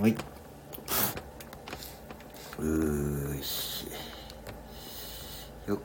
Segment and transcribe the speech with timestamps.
[0.00, 0.16] ほい。
[2.58, 3.86] うーし。
[5.68, 5.78] よっ。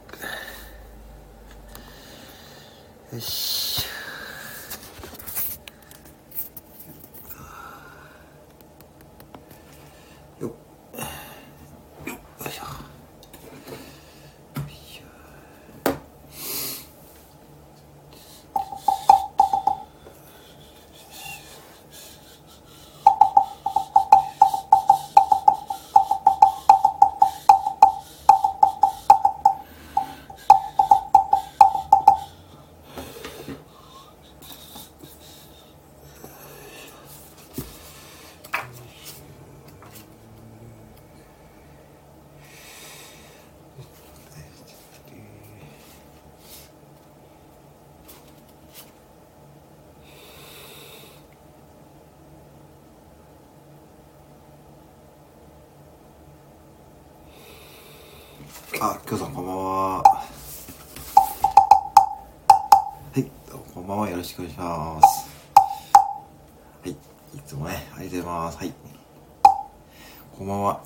[3.13, 3.44] よし。
[58.81, 60.03] あ、きょうさんこんばんは。
[60.03, 60.21] は
[63.15, 63.23] い、
[63.73, 64.09] こんばんは。
[64.09, 65.29] よろしくお願いします。
[66.83, 66.95] はい、い
[67.45, 68.57] つもね、ありがとうございます。
[68.57, 68.73] はい。
[70.37, 70.81] こんばんは。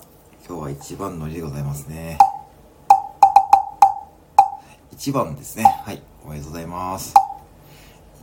[0.46, 2.16] 今日は一番乗りでございますね。
[4.92, 5.64] 一番ですね。
[5.64, 7.12] はい、おめでとうございます。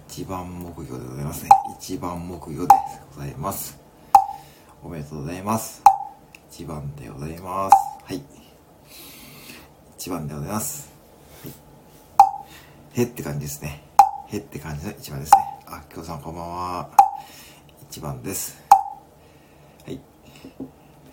[0.07, 1.49] 一番木魚でございますね。
[1.77, 2.73] 一番木魚で
[3.13, 3.77] ございます。
[4.81, 5.83] おめでとうございます。
[6.49, 7.75] 一番でございます。
[8.05, 8.46] はい。
[9.99, 10.91] 一番でございます。
[11.43, 13.01] はい。
[13.01, 13.81] へって感じですね。
[14.27, 15.39] へって感じの一番ですね。
[15.65, 16.87] あ、きょうさんこんばんは。
[17.89, 18.61] 一番です。
[19.87, 19.99] はい。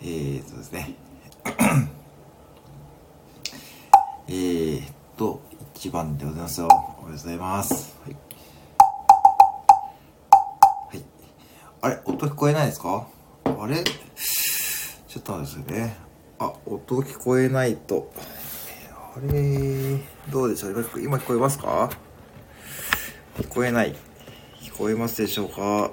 [0.01, 0.93] えーとですね。
[4.27, 5.41] えーっと、
[5.73, 6.67] 一番でございますよ。
[6.99, 7.95] おめでとうございます。
[8.05, 8.15] はい。
[10.89, 11.03] はい。
[11.81, 13.07] あれ音聞こえないですか？
[13.45, 13.83] あれ？
[13.83, 15.97] ちょっと待ってくださいね。
[16.37, 18.11] あ、音聞こえないと。
[19.17, 19.97] あれ
[20.29, 20.85] どうでしょう？
[21.01, 21.89] 今聞こえますか？
[23.37, 23.95] 聞こえない。
[24.61, 25.61] 聞こえますでしょうか？
[25.61, 25.91] 聞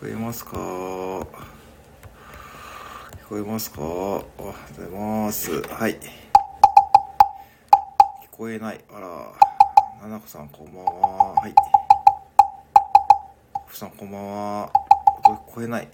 [0.00, 0.56] こえますか？
[0.56, 1.26] 聞
[3.28, 3.82] こえますか？
[3.82, 4.90] ありがとうござい
[5.26, 5.60] ます。
[5.60, 5.96] はい。
[5.96, 6.00] 聞
[8.30, 8.80] こえない。
[8.90, 9.08] あら。
[10.00, 11.34] ななこさんこんばんは。
[11.34, 11.54] はい。
[13.66, 14.30] ふさんこんばん
[14.62, 14.72] は。
[15.24, 15.88] 聞こえない。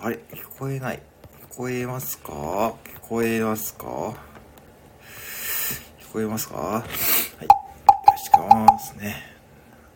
[0.00, 1.02] あれ聞こえない。
[1.50, 2.32] 聞こえますか？
[2.84, 3.84] 聞こえますか？
[5.98, 6.54] 聞こえますか？
[6.56, 6.84] は
[7.40, 7.42] い。
[7.42, 7.48] よ
[8.12, 9.16] ろしくお願いしますね。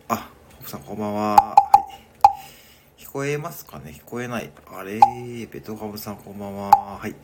[0.09, 1.35] あ、ホプさんこんばんは。
[1.35, 1.55] は
[2.97, 3.01] い。
[3.01, 3.93] 聞こえますかね？
[3.97, 4.51] 聞こえない。
[4.67, 4.99] あれ？
[5.45, 6.69] ベトガムさんこんばんは。
[6.71, 7.11] はい。
[7.11, 7.15] い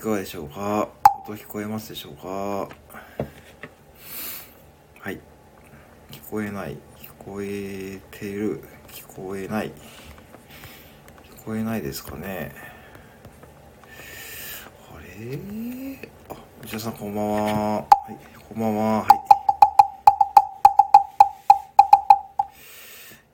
[0.00, 0.88] かがでしょうか？
[1.26, 2.28] 音聞こえますでしょうか？
[5.00, 5.20] はい。
[6.12, 6.78] 聞こえない。
[6.96, 8.64] 聞こえてる。
[8.88, 9.72] 聞こえない。
[11.40, 12.54] 聞こえないですかね
[14.94, 15.38] あれ？
[16.28, 17.42] あ、内田さんこんばんは。
[17.78, 19.00] はい、こんばんは。
[19.00, 19.08] はい。
[19.08, 19.16] よ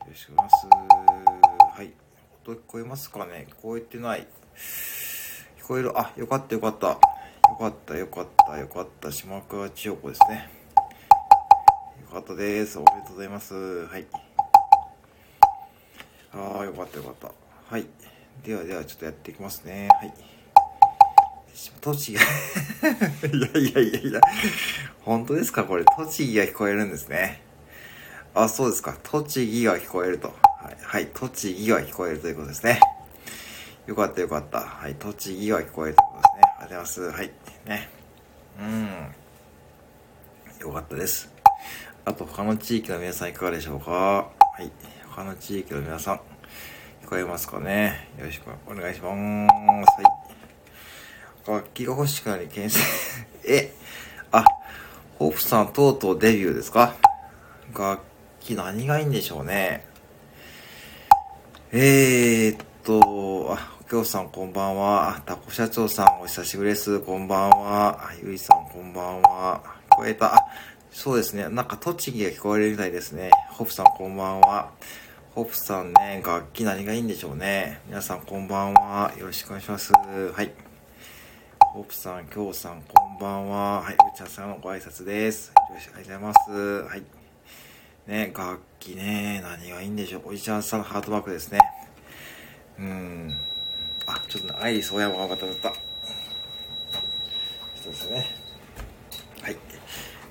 [0.09, 0.69] ろしくお願いします。
[1.79, 1.93] はい。
[2.45, 3.49] 音聞こえますかね？
[3.51, 4.29] 聞こえてない。
[5.59, 5.99] 聞こえる。
[5.99, 6.87] あ、よかったよかった。
[6.87, 7.01] よ
[7.59, 9.11] かったよかったよかった。
[9.11, 10.49] 島川千代子ですね。
[12.03, 12.79] よかったです。
[12.79, 13.55] おめでとうございます。
[13.87, 14.07] はい。
[16.33, 17.33] ああ、よかったよかった。
[17.69, 17.87] はい。
[18.45, 19.89] ではでは、ちょっとやっていきますね。
[20.01, 20.15] はい。
[21.81, 22.25] 栃木がい
[23.41, 24.21] やいやいやいや、
[25.03, 25.65] 本当ですか？
[25.65, 27.43] これ、栃木が聞こえるんですね。
[28.35, 28.97] あ、そうですか。
[29.03, 30.29] 栃木が聞こえると。
[30.29, 30.35] は
[30.71, 32.79] い、はい、栃木が聞こえるということですね。
[33.87, 34.61] よかったよかった。
[34.61, 36.43] はい、栃木が聞こえるということですね。
[36.45, 37.01] ありがとうございます。
[37.01, 37.33] はい。
[37.67, 37.89] ね。
[38.61, 39.15] うん。
[40.69, 41.33] よかったです。
[42.05, 43.91] あと、他の地域の皆さんいかがでしょうか？
[43.91, 44.71] はい。
[45.09, 46.21] 他の地域の皆さん、
[47.07, 49.15] 聞こえますかねよろしくお願いします。
[49.15, 49.85] は
[51.47, 51.51] い。
[51.51, 52.85] 楽器が欲しくなり検索、
[53.49, 53.73] え、
[54.33, 54.45] あ、
[55.17, 56.97] ホープさんとうとうデビューですか？
[57.79, 58.03] 楽
[58.41, 59.87] 器何がいいんでしょうね。
[61.71, 65.23] えー、っと、あ、きょうさんこんばんは。
[65.27, 66.99] タコ社長さんお久しぶりです。
[66.99, 68.11] こんばんは。
[68.21, 69.63] ゆいさんこんばんは。
[69.93, 70.35] 聞こえた。
[70.35, 70.39] あ、
[70.91, 71.49] そうですね。
[71.51, 73.31] なんか栃木が聞こえるみたいですね。
[73.51, 74.71] ホップさんこんばんは。
[75.37, 77.83] ホップさんね、楽器何がいいんでしょうね。
[77.89, 79.13] 皆さんこんばんは。
[79.19, 79.93] よろしくお願いします。
[79.93, 80.51] はい。
[81.61, 83.83] ホップさん、きょうさんこんばんは。
[83.83, 83.95] はい。
[83.97, 85.49] うちゃさんのご挨拶です。
[85.49, 86.51] よろしくお願いします。
[86.89, 87.03] はい。
[88.07, 90.31] ね、楽器ね、何がいいんでしょう。
[90.31, 91.59] おじちゃんさんのハートマークですね。
[92.79, 93.39] うーん。
[94.07, 95.79] あ、ちょっとね、アイリスオーヤマがまた歌った。
[97.83, 98.25] そうですね。
[99.43, 99.57] はい。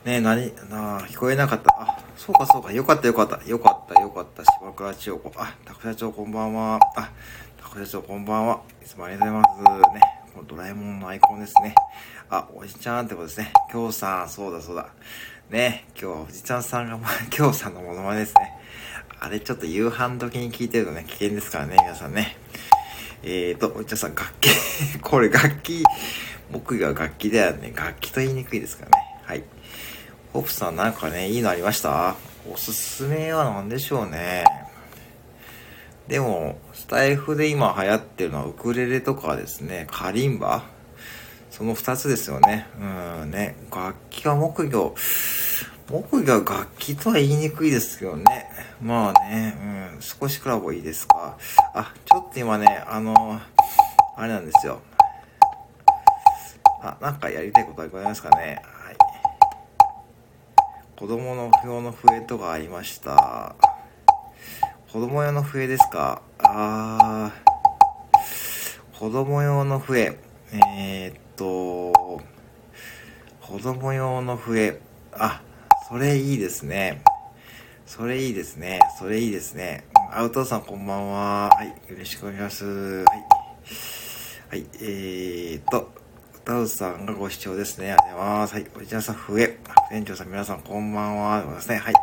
[0.03, 1.75] ね何、な聞こえなかった。
[1.79, 2.71] あ、そうかそうか。
[2.71, 3.43] よかったよかった。
[3.47, 4.43] よかったよかった。
[4.59, 5.31] 島倉千代子。
[5.35, 6.79] あ、タコ社長こんばんは。
[6.95, 7.11] あ、
[7.57, 8.61] タコ社長こんばんは。
[8.81, 9.93] いつもありがとうございます。
[9.93, 10.01] ね。
[10.33, 11.75] このドラえもんのアイコンですね。
[12.29, 13.51] あ、おじちゃんってことですね。
[13.71, 14.87] 今日さん、そうだそうだ。
[15.49, 15.85] ね。
[15.89, 16.97] 今日はおじちゃんさんが、
[17.37, 18.53] 今日さんのものまねですね。
[19.19, 22.37] あれちょっと夕飯時に聞いてるとね、危険ですからね、皆さんね。
[23.23, 24.49] えーと、おじちゃんさん、楽器
[25.01, 25.83] これ楽器、
[26.51, 27.73] 僕が楽器だよね。
[27.75, 29.19] 楽器と言いにくいですからね。
[29.25, 29.43] はい。
[30.35, 32.17] ホプさんなんかね、いいのありました？
[32.51, 34.43] おすすめは何でしょうね。
[36.09, 40.65] でも、スタイフで今流行ってるのはウクレレとかですね、カリンバ？
[41.51, 42.67] その二つですよね。
[43.21, 43.55] うんね。
[43.73, 44.93] 楽器は木魚。
[45.89, 48.25] 木魚は楽器とは言いにくいですけどね。
[48.81, 51.37] まあね、うん、少しクラブいいですか。
[51.73, 53.39] あ、ちょっと今ね、あの、
[54.17, 54.81] あれなんですよ。
[56.81, 58.61] あ、なんかやりたいことはございますかね。
[58.65, 58.95] はい。
[60.97, 63.55] 子供の用の笛とかありました。
[64.91, 66.21] 子供用の笛ですか？
[66.39, 70.17] あー、子供用の笛。
[70.53, 72.21] えー、っと、
[73.41, 74.79] 子供用の笛。
[75.11, 75.41] あ、
[75.89, 77.03] それいいですね。
[77.85, 78.79] それいいですね。
[78.97, 79.83] それいいですね。
[80.11, 81.49] アウトさんこんばんは。
[81.49, 81.67] はい。
[81.91, 82.65] よろしくお願いします。
[82.65, 83.05] はい。
[84.49, 84.65] はい。
[84.75, 85.91] えーと、
[86.45, 87.93] 歌うさんがご視聴ですね。
[87.93, 88.53] ありがとうございます。
[88.53, 88.67] はい。
[88.77, 89.57] おじちゃんさん、笛。
[89.89, 91.41] 店長さん、皆さん、こんばんは。
[91.41, 91.77] ですね。
[91.77, 91.93] はい。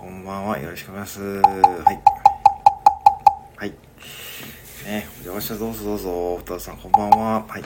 [0.00, 0.58] こんばんは。
[0.58, 1.42] よろしくお願いします。
[1.42, 2.00] はい。
[3.58, 3.70] はい。
[4.86, 5.58] ね、お邪魔します。
[5.58, 6.36] どうぞどうぞ。
[6.36, 7.44] 歌うさん、こんばんは。
[7.46, 7.64] はい。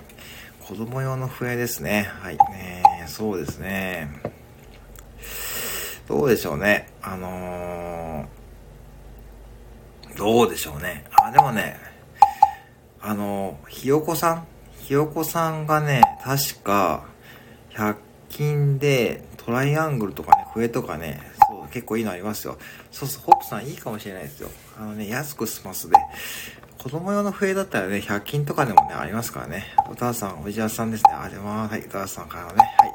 [0.66, 2.10] 子供用の笛ですね。
[2.20, 2.38] はい。
[2.38, 4.08] ねそうですね。
[6.08, 6.88] どうでしょうね。
[7.02, 11.04] あのー、どうでしょうね。
[11.12, 11.78] あ、でもね、
[13.00, 14.53] あのー、ひよこさん
[14.84, 17.06] ひよこさんがね、確か、
[17.70, 17.96] 100
[18.28, 22.58] 均でトライアングルとかね、笛とかね、そう、結構いいのありますよ。
[22.90, 24.50] そうそう、ホップさんいいかもしれないですよ。
[24.78, 25.96] あのね、安く済ますで。
[26.76, 29.74] 子供用の笛だったらね、100均とかでもね、ありますからね。
[29.90, 31.14] お母さん、おじやさんですね。
[31.14, 31.72] ありがとうございます。
[31.72, 32.92] はい、お母さんからのね、はい。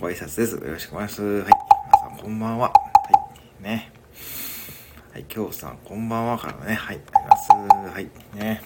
[0.00, 0.54] ご挨拶です。
[0.54, 1.22] よろしくお願いします。
[1.24, 1.42] はい。
[1.42, 2.68] 皆さん、こんばんは。
[2.68, 2.74] は
[3.60, 3.62] い。
[3.64, 3.90] ね。
[5.12, 7.00] はい、今日さん、こんばんはからね、はい。
[7.12, 7.50] あります。
[7.92, 8.08] はい。
[8.36, 8.62] ね。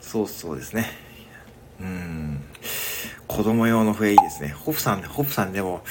[0.00, 1.13] そうそうですね。
[1.80, 2.40] うん。
[3.26, 4.50] 子供用の笛いいですね。
[4.50, 5.82] ホプさんね、ホプさんでも、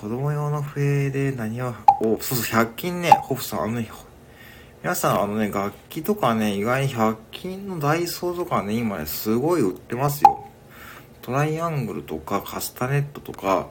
[0.00, 3.82] 子供用の笛で何を、お、そうそう、100均ね、ホプさん、あの、
[4.82, 10.48] 皆さん、あのね、楽器とかね、意外に100均のダイソーとかね、今ね、すごい売ってますよ。
[11.20, 13.68] トライアングルとか、カスタネットとか、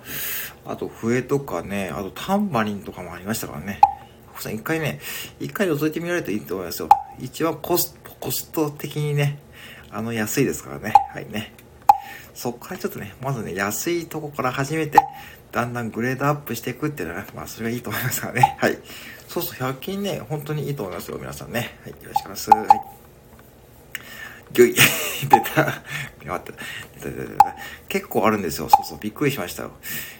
[0.66, 3.80] あと笛とかね、あとタンバリンとかもありましたからね。
[4.28, 5.00] ホプさん、一回ね、
[5.40, 6.90] 一回覗いてみられるといいと思いますよ。
[7.20, 7.96] 一番、コス
[8.52, 9.40] ト的にね、
[9.98, 10.94] あの、安いですからね。
[11.12, 11.52] はいね。
[12.36, 15.00] そっからちょっとね、まずね、安いとこから始めて、
[15.52, 18.58] だんだんグレードアップしていくっていうのは、ね、まあ、それがいいと思いますからね。
[18.60, 18.78] はい。
[19.28, 21.80] そうそう、100均ね、本当にいいと思いますよ、皆さんね。
[21.84, 22.52] はい、よろしくお願いします。
[22.52, 22.82] はい。
[24.54, 24.76] ギュイ
[25.28, 25.64] 出た。
[25.66, 26.54] 待って。
[27.00, 27.56] 出た出た出た。
[27.90, 28.70] 結構あるんですよ。
[28.70, 29.72] そうそう、びっくりしましたよ。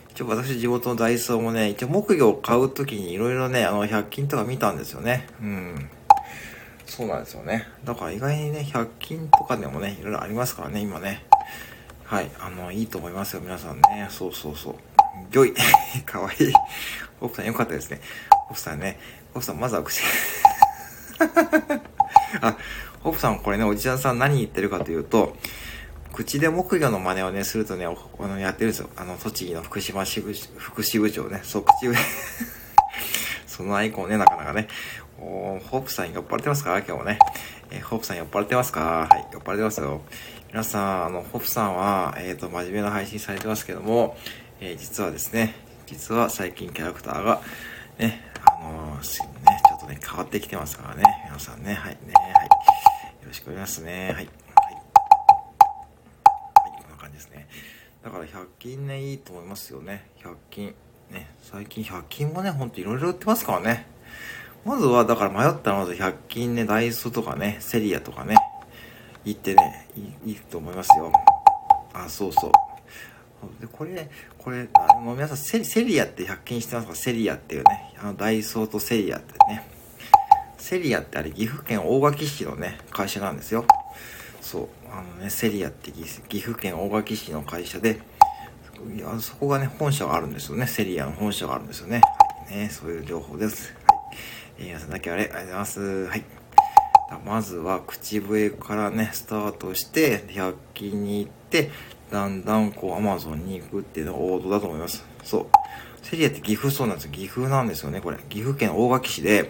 [0.10, 5.28] 一応私地元のダイソーもね、一応木魚を買うときにいろいろね、あの、100均とか見たんですよね。
[5.40, 5.90] うん。
[6.88, 7.68] そうなんですよね。
[7.84, 11.26] だから意外にね、100均とかでもね、いろいろありますからね、今ね。
[12.06, 14.08] はい、あの、いいと思いますよ、皆さんね。
[14.10, 14.76] そうそうそう。
[15.32, 15.54] ギョイ
[16.04, 16.54] かわい い。
[17.20, 18.00] 奥さんよかったですね。
[18.50, 18.98] 奥さんね、
[19.34, 20.02] 奥さんまずは口
[22.42, 22.56] あ、
[23.04, 25.36] 奥さんこれね、おじちゃんさん何言ってるかというと、
[26.14, 28.90] 口で木魚の真似をね、するとね、あの、やってるんですよ。
[28.96, 31.96] あの、栃木の福島支部、福支部長ね、そう、口上
[33.46, 34.68] そのアイコンね、なかなかね、
[35.20, 36.78] おホープさん酔っ払ってますか？
[36.78, 37.18] 今日もね。
[37.72, 39.08] えー、ホープさん酔っ払ってますか？
[39.10, 40.02] はい、酔っ払ってますよ。
[40.50, 44.16] 皆さん、あの、ホープさんは、えっ、ー、と、真面目な配信されてますけども、
[44.62, 45.56] えー、実はですね、
[45.88, 47.42] 実は最近キャラクターが、
[47.98, 51.04] ね、あのー、ね、ちょっとね、変わってきてますからね。
[51.26, 52.46] 皆さんね、はい、ね、はい。
[52.46, 54.06] よろしくお願いしますね。
[54.06, 54.14] はい。
[54.14, 54.24] はい。
[54.24, 54.28] はい、
[56.82, 57.48] こんな感じですね。
[58.04, 60.06] だから100均ね、いいと思いますよね。
[60.24, 60.76] 100均。
[61.12, 63.86] ね、最近100均もね、ほんといろいろ売ってますからね。
[64.66, 68.36] まずは、だから迷ったらまず100均ね、ダイソーとかね、セリアとかね、
[69.24, 69.88] 行ってね、
[70.26, 71.12] いいと思いますよ。
[71.94, 72.52] あ、そうそう。
[73.62, 76.96] で、これ、これ、あの、皆さんセ、セリアって100均知ってますか？
[76.96, 79.68] セリアっていうね、あの、ダイソーとセリアってね。
[80.58, 83.66] セリアってあれ、岐阜県大垣市のね、会社なんですよ。
[84.42, 84.68] そう。
[84.92, 86.04] あのね、セリアって岐
[86.42, 88.02] 阜県大垣市の会社で、
[88.96, 90.68] いやそこがね、本社があるんですよね。
[90.68, 92.02] セリアの本社があるんですよね。
[92.48, 93.74] はい、ね、そういう情報です。
[94.60, 96.06] えー、皆さんだけあれ、ありがとうございます。
[96.08, 96.24] はい。
[97.26, 101.72] まずは口笛からね、スタートして、100均に行って、
[102.12, 105.06] だんだんこう Amazon に行くっていうのが王道だと思います。
[105.24, 105.48] そう。
[106.04, 107.12] セリアって岐阜そうなんですよ。
[107.12, 108.18] 岐阜なんですよね、これ。
[108.30, 109.50] 岐阜県大垣市で、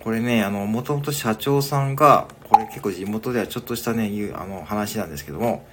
[0.00, 5.66] これね、あの、もともと社長さんが、これ結構地元ではちょっとしたね、いうあの話なんですけども、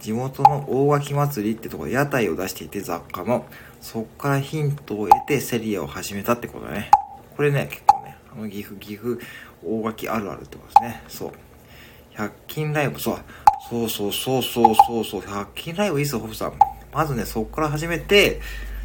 [0.00, 3.46] 地元の大垣祭りってところで屋台を出していて雑貨の、
[3.80, 6.90] そっからヒントを得てセリアを始めたってことだね。
[7.36, 7.97] これね、結構、
[8.32, 9.18] あの岐阜、岐阜、
[9.64, 11.02] 大垣あるあるってことですね。
[11.08, 11.32] そう。
[12.16, 13.18] 100均ライブ、そう。
[13.70, 15.20] そうそうそうそうそうそう。
[15.20, 16.52] 100均ライブいいっすよ、ホフさん。
[16.92, 18.40] まずね、そこから始めて、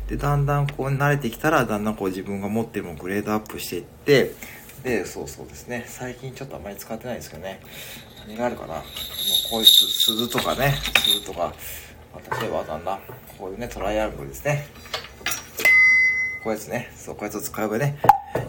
[0.07, 4.33] で、だんだんこう慣れてきたら、だんだんこう自分が持ってるものグレードアップしていって、
[4.83, 5.85] で、そうそうですね。
[5.87, 7.61] 最近ちょっとあまり使ってないですけどね。
[8.27, 8.75] 何があるかな。
[8.75, 8.83] もう
[9.49, 11.53] こういう鈴とかね、鈴とか、
[12.41, 12.99] 例えばだんだん、
[13.37, 14.67] こういうね、トライアングルですね。
[16.43, 16.91] こうやつね。
[16.95, 17.97] そう、こうやつを使えばね、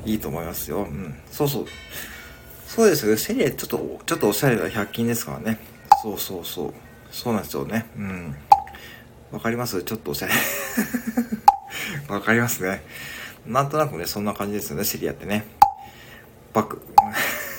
[0.04, 0.78] いいと思いますよ。
[0.78, 1.14] うん。
[1.30, 1.66] そうそう。
[2.66, 3.16] そうですよ。
[3.16, 5.58] セリエ、ちょっと、ちょっとおしゃれな100均ですからね。
[6.02, 6.74] そうそうそう。
[7.12, 7.86] そうなんですよね。
[7.96, 8.36] うん。
[9.30, 9.82] わかります？
[9.84, 10.32] ちょっとおしゃれ。
[12.08, 12.82] わかりますね。
[13.46, 15.44] なんとなくね、そんな感じですよね、セリアってね。
[16.52, 16.82] バック。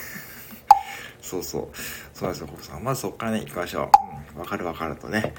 [1.21, 1.77] そうそう。
[2.13, 2.83] そうなんですよ、コブさん。
[2.83, 4.35] まずそこからね、行きましょう。
[4.35, 4.41] うん。
[4.41, 5.33] わかるわかるとね。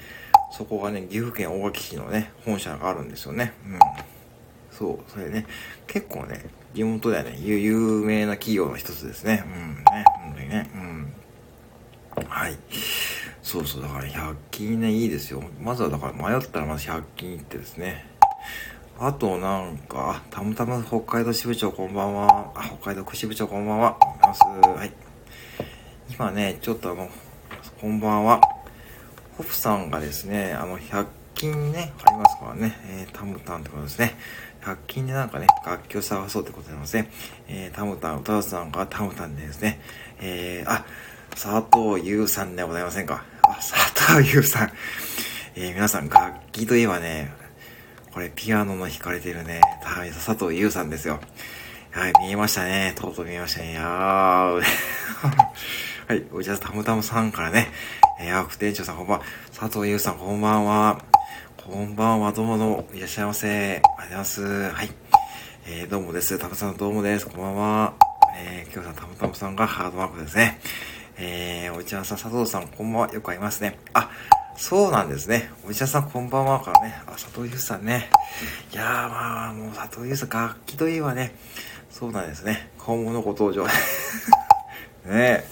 [0.51, 3.53] そこがね、岐阜県大垣市のね、本社があるんですよね。
[3.65, 3.79] うん。
[4.77, 5.45] そう、それね、
[5.87, 9.43] 結構ね、地元ではね、有名な企業の一つですね。
[9.45, 10.69] うん、ね、本当にね。
[10.75, 11.13] うん。
[12.27, 12.57] はい。
[13.41, 15.43] そうそう、だから100均ね、いいですよ。
[15.59, 18.05] まずはだから迷ったらまず100均行ってですね。
[18.99, 22.51] あとなんか、たむたむ北海道支部長こんばんは。
[22.55, 23.97] あ、北海道支部長こんばんは。
[24.21, 24.41] ます。
[24.43, 24.91] はい。
[26.11, 27.09] 今ね、ちょっとあの、
[27.81, 28.41] こんばんは。
[29.37, 31.05] ホフさんがですね、あの、100
[31.37, 34.15] 均ね、ありますからね、えー、タムタンってことですね。
[34.67, 37.09] 100均でなんかね、楽器を探そうってことでますね。
[37.47, 39.79] えー、タムタン、歌うさんがタムタンでですね、
[40.19, 40.85] えー、あ、
[41.31, 43.23] 佐藤優さんではございませんか。
[43.43, 44.71] あ、佐藤優さん。
[45.55, 47.31] えー、皆さん、楽器といえばね、
[48.13, 49.61] これピアノの弾かれてるね、
[50.25, 51.19] 佐藤優さんですよ。
[51.91, 52.93] はい、見えましたね。
[52.95, 53.73] とうとう見えましたね。
[53.73, 54.61] やー。
[56.07, 57.69] はい、おじゃたむたむさんからね、
[58.19, 59.25] えー、副店長さんこんばんは。
[59.57, 61.16] 佐藤優さんこんばんは。
[61.69, 63.49] こんばんは、どうもどうも、いらっしゃいませ。
[63.49, 64.41] ありがとうございます。
[64.71, 64.89] はい。
[65.67, 66.39] えー、どうもです。
[66.39, 67.27] たむさんどうもです。
[67.27, 67.93] こんばんは。
[68.37, 70.61] えー、今日さん、たむたむさんがハードマークですね。
[71.17, 73.13] えー、おじゃさん、佐藤さん、こんばんは。
[73.13, 73.77] よく会いますね。
[73.91, 74.09] あ、
[74.55, 75.51] そうなんですね。
[75.67, 77.01] おじちゃさん、こんばんはからね。
[77.05, 78.09] あ、佐藤優さんね。
[78.71, 81.35] いやー、まあ、もう佐藤優さん、楽器といえばね、
[81.89, 82.71] そうなんですね。
[82.77, 83.67] 今後のご登場。
[85.05, 85.43] ね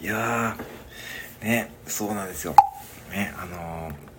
[0.00, 2.56] いやー、ね、そうなんですよ。
[3.10, 4.11] ね、あのー、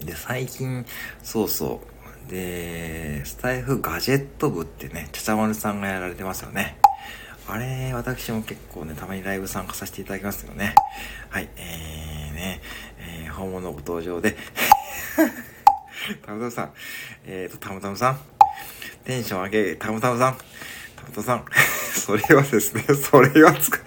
[0.00, 0.84] で、最近、
[1.22, 1.80] そうそ
[2.28, 2.30] う。
[2.30, 6.78] で、スタイフガジェット部ってね、ちゃちゃまるさんがやられてますよね。
[7.46, 10.74] あれ、私も結構ね、たまにライブ参加させていただきますよね。
[11.28, 12.60] はい、えーね、
[12.98, 14.36] えー、本物ご登場で、
[16.24, 16.72] たむたむさん、
[17.26, 18.20] えーと、たむたむさん、
[19.04, 20.36] テンション上げ、たむたむさん、
[20.96, 21.44] たむたむさん、
[21.94, 23.80] それはですね、それはつく、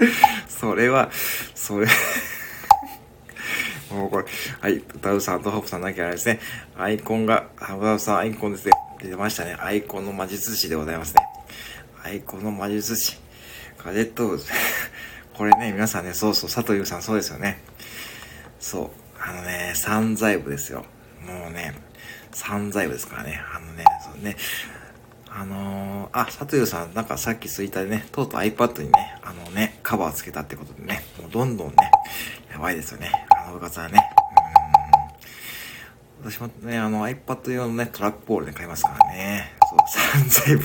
[0.47, 1.09] それは、
[1.55, 1.87] それ
[3.91, 4.25] もうこれ、
[4.59, 6.39] はい、タウさんとホップさんなきゃあれですね、
[6.77, 11.21] アイコンが、タムタムさんアイコンですね、出てましたね、アイコンの魔術師でございますね。
[12.03, 13.17] アイコンの魔術師。
[13.83, 14.37] ガジェット、
[15.37, 17.61] これね、皆さんね、そうそう、佐藤優さんそうですよね。
[18.59, 18.89] そう。
[19.21, 20.85] あのね、散財部ですよ。
[21.25, 21.73] もうね、
[22.33, 23.41] 散財部ですからね。
[23.53, 24.35] あのね、そうね。
[25.29, 31.75] あのー、あ、佐藤優さん、なんかさっきツイッターでね、とうとう iPad にね、あのね、カバーつけたってことでね、もうどんどんね、
[32.51, 33.11] やばいですよね。
[33.47, 34.11] あの部活はね。
[36.23, 36.31] うん。
[36.31, 39.53] 私もね、あの iPad 用のね、トラックボールで買いますからね。
[39.69, 40.63] そう、散財部。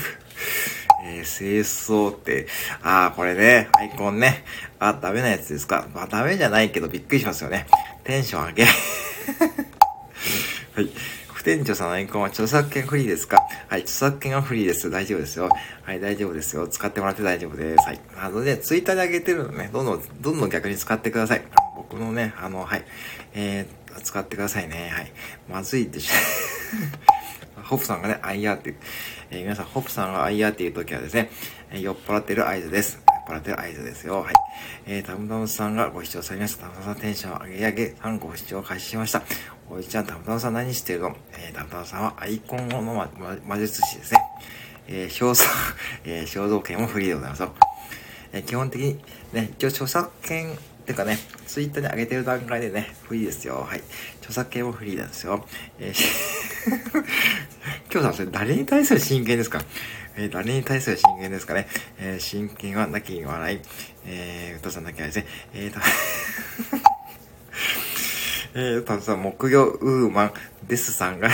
[1.05, 2.47] えー、清掃って、
[2.81, 4.43] あー、これね、アイコンね。
[4.79, 5.87] あ、ダメなやつですか。
[5.93, 7.67] まあ、ダメじゃないけどびっくりしますよね。
[8.03, 8.65] テンション上げ。
[8.65, 8.71] は
[10.81, 10.89] い。
[11.33, 13.37] 副店長さんのアイコンは著作権フリーですか？
[13.67, 14.89] はい、著作権はフリーです。
[14.89, 15.49] 大丈夫ですよ。
[15.83, 16.67] はい、大丈夫ですよ。
[16.69, 17.85] 使ってもらって大丈夫です。
[17.85, 17.99] はい。
[18.17, 21.41] あのね、ツイッターで上げてるのね、どんどん、どんどん逆に使ってください。
[21.93, 22.85] 僕のね、あの、はい。
[23.35, 24.89] えー、使ってくださいね。
[24.91, 25.11] はい。
[25.47, 26.09] まずいってし
[27.65, 28.75] ホップさんがね、IR っていう、
[29.29, 31.29] えー、皆さん、ホップさんが IR っていう時はですね、
[31.69, 32.99] えー、酔っ払ってる合図です。
[33.29, 34.21] 酔っ払ってる合図ですよ。
[34.21, 34.33] はい。
[34.87, 36.63] えー、タムタムさんがご視聴されました。
[36.63, 39.21] タムタムさんテンション上げ上げ、3ご視聴開始しました。
[39.69, 41.15] おいちゃん、タムタムさん何してるの？
[41.37, 44.19] えー、タムタムさんはアイコンの、ま、ま、魔術師ですね。
[44.87, 45.47] えー、表層、
[46.05, 47.53] えー、肖像権もフリーでございますよ。
[48.31, 48.99] えー、基本的に、
[49.31, 53.65] ね、一応著作権てかね、ツイッターに上げてる段階でね、フリーですよ。
[53.67, 53.83] はい。
[54.19, 55.45] 著作権もフリーなんですよ。
[55.79, 55.95] えー、
[57.91, 59.63] 今日さ、それ誰に対する真剣ですか？
[60.15, 61.67] えー、誰に対する真剣ですかね？
[61.99, 63.59] えー、真剣はなきに笑い。
[64.05, 65.25] えー、歌さんなきゃですね。
[65.53, 65.79] えーと
[68.55, 70.33] えー、たぶんさん、木曜ウーマン
[70.67, 71.29] ですさんが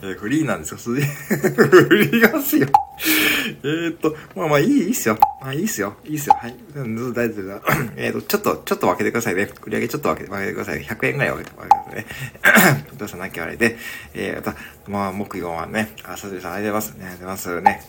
[0.00, 0.78] えー、フリーなんですよ。
[0.80, 2.66] フリーがすよ。
[3.64, 5.18] えっと、まあまあいい、いいっすよ。
[5.40, 5.94] まあいいっすよ。
[6.04, 6.36] いいっすよ。
[6.40, 6.56] はい。
[6.74, 7.62] うん、大丈夫だ。
[7.96, 9.50] えっと、ちょっと、ちょっと分けてくださいね。
[9.64, 10.84] 売り上げちょっと分けて、分けてください。
[10.84, 12.86] 100円ぐらい分けて、分けてくださいね。
[12.92, 13.76] お父さん泣き笑いで、
[14.14, 14.56] えー、また、
[14.88, 16.98] まあ、木曜はね、あ、さとりさんありがとうございます。
[16.98, 17.80] ね、ありがとうございますね。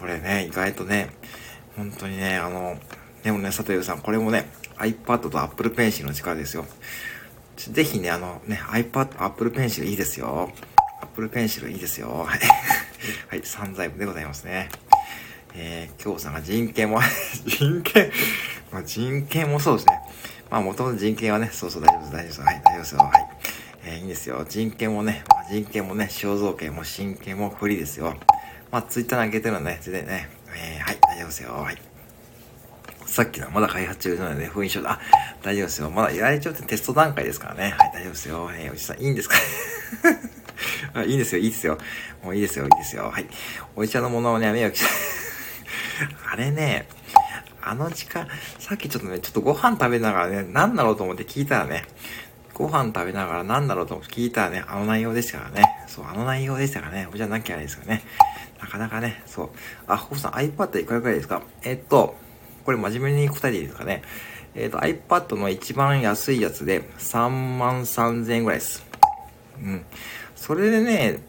[0.00, 1.10] これね、意外とね、
[1.76, 2.78] 本当にね、あの、
[3.22, 4.48] でもね、佐藤さん、これもね、
[4.78, 6.66] iPad と Apple Pencil の力ですよ。
[7.56, 10.50] ぜひね、あのね、iPad、Apple Pencil いいですよ。
[11.02, 12.08] Apple Pencil いいですよ。
[12.08, 12.38] はい。
[13.28, 14.68] はい、散財部でございますね。
[15.54, 17.00] えー、京さんが人権も
[17.46, 18.10] 人権
[18.72, 20.00] まあ、人権もそうですね。
[20.50, 22.40] まあ、もともと人権はね、そうそう大丈夫です、大丈夫です。
[22.40, 22.98] はい、大丈夫ですよ。
[22.98, 23.28] はい。
[23.84, 24.46] えー、いいんですよ。
[24.48, 28.16] 人権もね、まあ、人権もね、肖像権も神権もフリーですよ。
[28.70, 31.52] まあ、ツイッターに上げてるのね、全然ね、えー、はい、大丈夫ですよ。
[31.52, 31.95] はい。
[33.16, 34.90] さっきのまだ開発中なので、封印書だ。
[34.90, 35.00] あ、
[35.42, 35.88] 大丈夫ですよ。
[35.90, 37.74] まだ、やられちゃってテスト段階ですからね。
[37.78, 38.50] はい、大丈夫ですよ。
[38.52, 39.36] えー、おじさん、いいんですか？
[40.92, 41.78] あいいんですよ、いいですよ。
[42.22, 43.08] もういいですよ、いいですよ。
[43.10, 43.26] はい。
[43.74, 44.84] おじちゃんのものをね、迷惑し
[46.30, 46.88] あれね、
[47.62, 51.86] あの時間、さっきちょっとね、ちょっとご飯食べながらね、何だろうと思って聞いたらね、
[52.52, 55.62] ご飯食べながら何だろうと思って聞いたらね、あの内容でしたからね。
[55.86, 57.08] そう、あの内容でしたからね。
[57.10, 58.02] おじゃなきゃあれですからね。
[58.60, 59.50] なかなかね、そう。
[59.86, 61.40] あ、ホフさん iPad いくらぐらいですか？
[61.62, 62.14] えっと、
[62.66, 64.02] これ真面目に答えていいですかね。
[64.56, 68.84] えっ、と、iPad の一番安いやつで3万3000円ぐらいです。
[69.62, 69.86] うん。
[70.34, 71.20] それでね、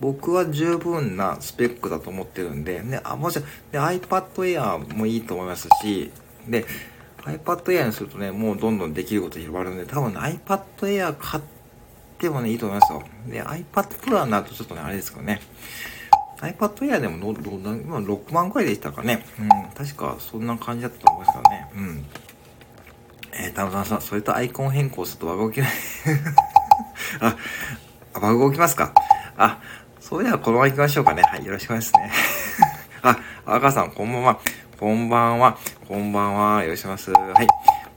[0.00, 6.12] 僕は十分なスペックだと思ってるんで、ね、あ、もちろん、で、iPad Air もいいと思いますし、
[6.46, 6.64] で、
[7.24, 11.42] iPad Air にするとね、もうどんどんできること広がるんで、多分ね、iPad Air 買っ
[12.18, 13.02] てもね、いいと思いますよ。
[13.26, 13.64] で、iPad
[14.00, 15.40] Pro になるとちょっとね、あれですけどね。
[16.40, 19.24] iPad Air でもど、ど、今6万くらいでしたかね。
[19.40, 21.70] うん、確かそんな感じだったと思いますからね。
[21.74, 22.06] うん。
[23.32, 25.70] えー、田野さん、それとアイコン変更すると輪が起きない
[27.20, 27.36] あ、
[28.20, 28.92] 輪が起きますか
[29.36, 29.58] あ、
[30.00, 31.22] それではこのまま行きましょうかね。
[31.22, 32.12] はい、よろしくお願いしますね。
[33.02, 34.40] あ、赤さん、こんばんは。
[34.78, 35.58] こんばんは。
[35.86, 36.62] こんばんは。
[36.62, 37.20] よろしくお願いします。
[37.32, 37.46] はい。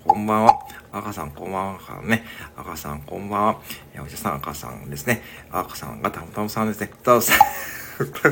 [0.06, 0.60] こんばんは。
[0.92, 2.02] 赤さん、こんばんは。
[2.04, 2.26] ね。
[2.58, 3.56] 赤さん、こんばんは。
[4.04, 5.22] おじさん、赤さんですね。
[5.52, 6.92] 赤さんがたむたむさんですね。
[7.04, 7.38] たうさん。
[8.08, 8.30] た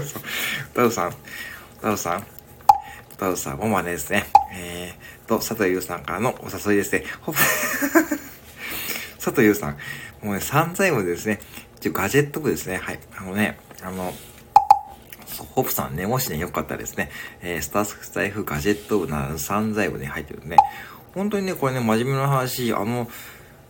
[0.84, 1.14] うさん。
[1.82, 2.24] たうさん。
[3.18, 3.58] たうさん。
[3.58, 4.26] もまねですね。
[4.54, 6.04] えーと、佐藤優さん。
[6.04, 7.04] からのお誘いですね。
[9.18, 9.78] 佐藤優さん。
[10.24, 11.40] もうね、散財部ですね。
[11.78, 12.78] 一応ガジェット部ですね。
[12.78, 13.00] はい。
[13.18, 14.14] あのね、あの、
[15.56, 15.96] ホップさん。
[15.96, 17.10] ね、もしね、よかったらですね、
[17.42, 20.58] えー、スタッフスタイフガジェット部なら散財部に入ってるね。
[21.14, 23.10] 本当にね、これね、真面目な話、あの、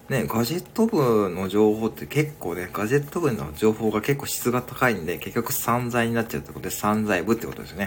[0.09, 7.85] ね、ガジェット部の情報って結構ね、ガジェット部の情報が結構質が高いんで、結局散財になっちゃうってことで、散財部ってことですね。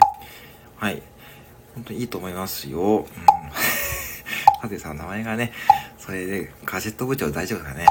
[0.77, 1.03] はい。
[1.75, 2.81] 本当にいいと思いますよ。
[2.81, 3.05] うん。
[4.63, 5.53] ハテさん、名前がね、
[5.99, 7.87] それで、ガジェット部長大丈夫だね。
[7.87, 7.91] は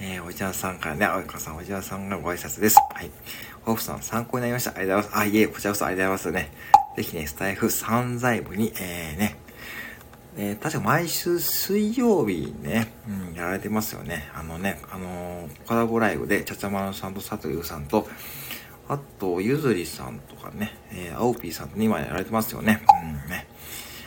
[0.00, 2.76] えー、おじゃんさんからね、あおいかさん、おじゃんさんがご挨拶です。
[2.94, 3.10] はい。
[3.62, 4.70] ホーフさん、参考になりました。
[4.70, 5.28] ありがとうございます。
[5.30, 6.52] あ、いえ、こちらこそありがとうございますね。
[6.96, 9.36] ぜひね、スタイフ散財部に、えー、ね、
[10.40, 14.30] えー、確か毎週水曜日ね、うん、やられてますよね。
[14.32, 18.08] あのね、あのー、コラボライブで、ちゃちゃまるさんと佐藤優さんと、
[18.88, 22.80] あと、ゆずりさんとかね、えー、あおぴーさんと2枚やられてますよね。
[23.02, 23.48] うんね。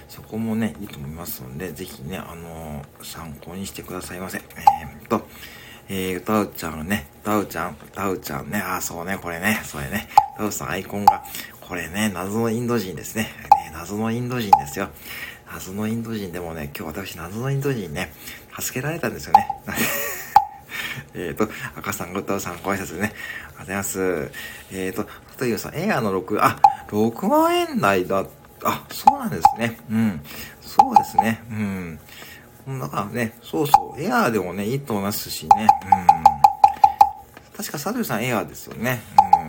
[0.07, 4.37] そこもね、いいと思いますので、ぜひね、あのー、参考にしてくださいませ。
[4.37, 5.27] えー、っと、
[5.89, 11.25] えー、タウちゃんね、タウちゃん、タウちゃんね、あ、そうね、これね、それね、タウさんアイコンが、
[11.59, 13.23] これね、謎のインド人ですね。
[13.23, 14.89] ね謎のインド人ですよ。
[15.53, 18.13] 謎のインド人でもね、今日私謎のインド人ね、
[18.57, 19.47] 助けられたんですよね。
[21.13, 23.07] えっと、赤さん、グッドさん、ご挨拶ね。
[23.07, 23.13] ありが
[23.53, 24.31] とうございます。
[24.71, 28.25] えっ、ー、と、というさん、エアの6、あ、6万円台だ。
[28.63, 29.77] あ、そうなんですね。
[29.89, 30.21] うん。
[30.61, 31.43] そうですね。
[31.49, 32.79] うん。
[32.79, 35.67] だからね、そうそう、エアーでもね、いいと思いますしね。
[35.83, 36.07] うん。
[37.57, 39.01] 確か、佐藤さんエアーですよね。
[39.19, 39.47] うん。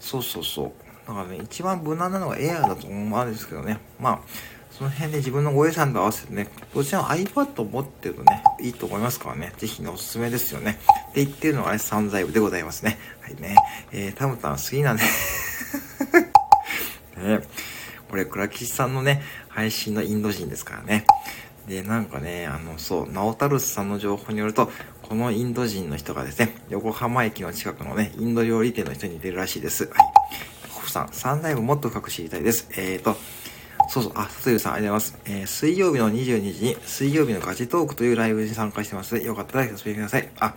[0.00, 0.72] そうそうそう。
[1.06, 3.78] だからね、一番無難なのがエアーだと思うんですけどね。
[4.00, 4.20] まあ、
[4.76, 10.78] その辺で自分のご予算と合わせてね、どちらも iPad を持ってるとね、いいと思いますからね、ぜひね、おすすめですよね。
[11.10, 12.98] って言ってるのがね、散財部でございますね。
[13.22, 13.56] はいね。
[13.90, 15.02] えー、タムタン好きなんで
[17.16, 17.40] ね、
[18.10, 21.06] これ、倉吉さんのね、配信のインド人ですからね。
[21.66, 29.84] で、なんかね、あの、そう、ナオタルスさんの情報によると、このインド人の人がですね、横浜駅の近くのね、インド料理店の人に似てるらしいです。
[29.84, 29.92] はい。
[30.68, 32.68] ホフさん、サンライブもっと深く知りたいです。
[32.72, 33.16] えーと、
[33.96, 35.18] そうそう、あ、さとさん、ありがとうございます。
[35.24, 40.28] えー、水曜日の22時に、水曜日のガチトークというライブに参加してますので、よかったらおてください。
[40.38, 40.54] あ、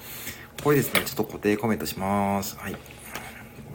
[0.61, 2.57] これですね、ちょっと固定コメントします。
[2.57, 2.73] はい。
[2.73, 2.79] コ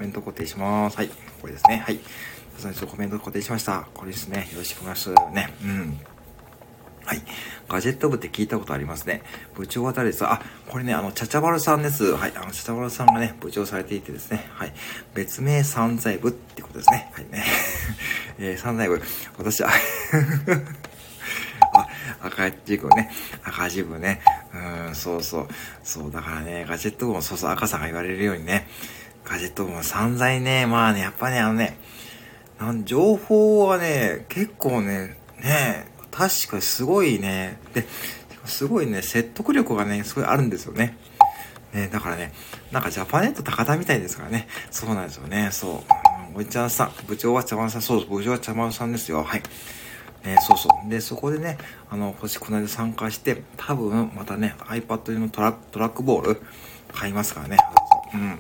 [0.00, 0.98] メント固定します。
[0.98, 1.09] はい。
[1.40, 1.79] これですね。
[1.79, 1.98] はい。
[1.98, 3.88] ちょっとコメント固定しました。
[3.94, 4.50] これですね。
[4.53, 5.35] よろしくお願いします。
[5.35, 5.55] ね。
[5.62, 5.98] うん。
[7.07, 7.23] はい。
[7.69, 9.23] ガジェット部って聞いたことありますね。
[9.55, 10.33] 部長は誰ですか？
[10.35, 12.14] あ、これね、あの、チャチャバルさんです。
[12.14, 12.33] はい。
[12.37, 14.47] あの、チャチャバルさんがね、部長されていてですね。
[14.55, 14.73] はい。
[15.14, 17.11] 別名散財部ってことですね。
[17.12, 17.45] はいね。
[18.38, 19.03] えー、散財部。
[19.38, 19.71] 私は
[21.75, 21.88] あ、
[22.27, 23.11] 赤字部ね。
[23.43, 24.21] 赤字部ね。
[24.87, 25.49] うん、そうそう。
[25.83, 28.69] そう、だからね、ガジェット部もそうそう赤さんが言われるようにね。
[29.25, 30.67] ガジェット部も散財ね。
[30.67, 31.79] まあね、やっぱね、あのね、
[32.61, 37.85] なん情報はね、結構ね、ね確かにすごいね、で、
[38.44, 40.96] すごいね、説得力がね、すごいあるんですよね。
[41.72, 42.33] ね、だからね、
[42.70, 44.46] なんかジャパネット高田みたいですからね。
[44.70, 45.48] そうなんですよね。
[45.50, 45.83] そ
[46.35, 46.38] う。
[46.38, 49.24] おいちゃんさん、部長は茶碗さん、そう、部長は茶碗さんですよ。
[49.24, 49.42] はい。
[50.24, 50.88] ね、そうそう。
[50.88, 51.59] で、そこでね、
[51.90, 56.42] あの、星この間参加して、多分、またね、iPad 用のトラトラックボール
[56.92, 57.57] 買いますからね。
[58.14, 58.16] う。
[58.16, 58.38] ん。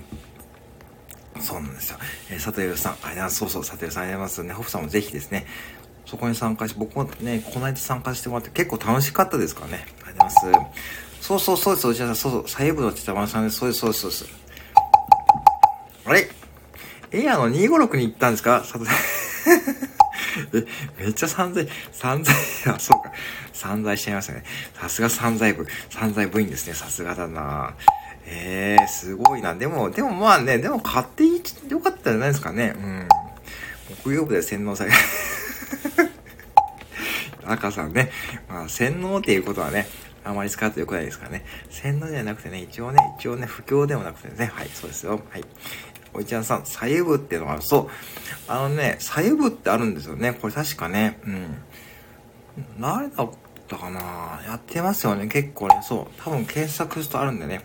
[1.40, 1.98] そうなんですよ。
[2.30, 3.36] えー、佐藤さん、ありがとうございます。
[3.36, 4.48] そうそう、佐藤さんありがとうございます。
[4.48, 5.46] ね、ホフさんもぜひですね、
[6.14, 9.84] そこに参加して、僕もね、この間参加してもらって結構楽しかったですからね。
[10.06, 10.80] ありがとうございます。
[11.20, 13.56] そうそうそうです、おじさん、そうそう、左右部のちたまさんです。
[13.58, 14.26] そうです、そうです、そうです。
[16.04, 16.30] あれ？
[17.10, 18.62] エアの256に行ったんですか？
[18.62, 18.82] さん。
[20.54, 20.64] え、
[21.02, 22.32] めっちゃ散財、散財、
[22.72, 23.10] あ、そうか。
[23.52, 24.44] 散財しちゃいましたね。
[24.80, 25.66] さすが散財部。
[25.90, 26.74] 散財部員ですね。
[26.74, 27.74] さすがだな
[28.26, 29.56] ええー、すごいな。
[29.56, 32.74] でも、でもまあね、でも買って、よかったじゃないですかね。
[32.76, 33.08] うん。
[34.02, 34.92] 木曜日で洗脳され、
[37.46, 38.10] 赤さんね。
[38.48, 39.86] まあ、洗脳っていうことはね、
[40.24, 41.44] あまり使うと良くないですからね。
[41.70, 45.20] 洗脳じゃなくてね、一応ね、一応ね、不況でもなくてね、はい、そうですよ。
[45.30, 45.44] はい。
[46.14, 47.62] おいちゃんさん、左右部っていうのがある。
[47.62, 47.88] そう。
[48.48, 50.32] あのね、左右部ってあるんですよね。
[50.32, 51.56] これ確かね、うん。
[52.80, 53.30] 誰だっ
[53.66, 55.80] たかなやってますよね、結構ね。
[55.82, 56.22] そう。
[56.22, 57.62] 多分検索するとあるんでね。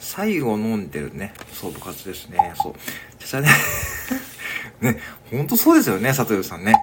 [0.00, 1.32] 最後飲んでるね。
[1.52, 2.54] そう、部活ですね。
[2.56, 2.74] そう。
[3.24, 3.48] じゃね、
[4.80, 4.98] ね、
[5.30, 6.74] ほんとそうですよね、佐藤さんね。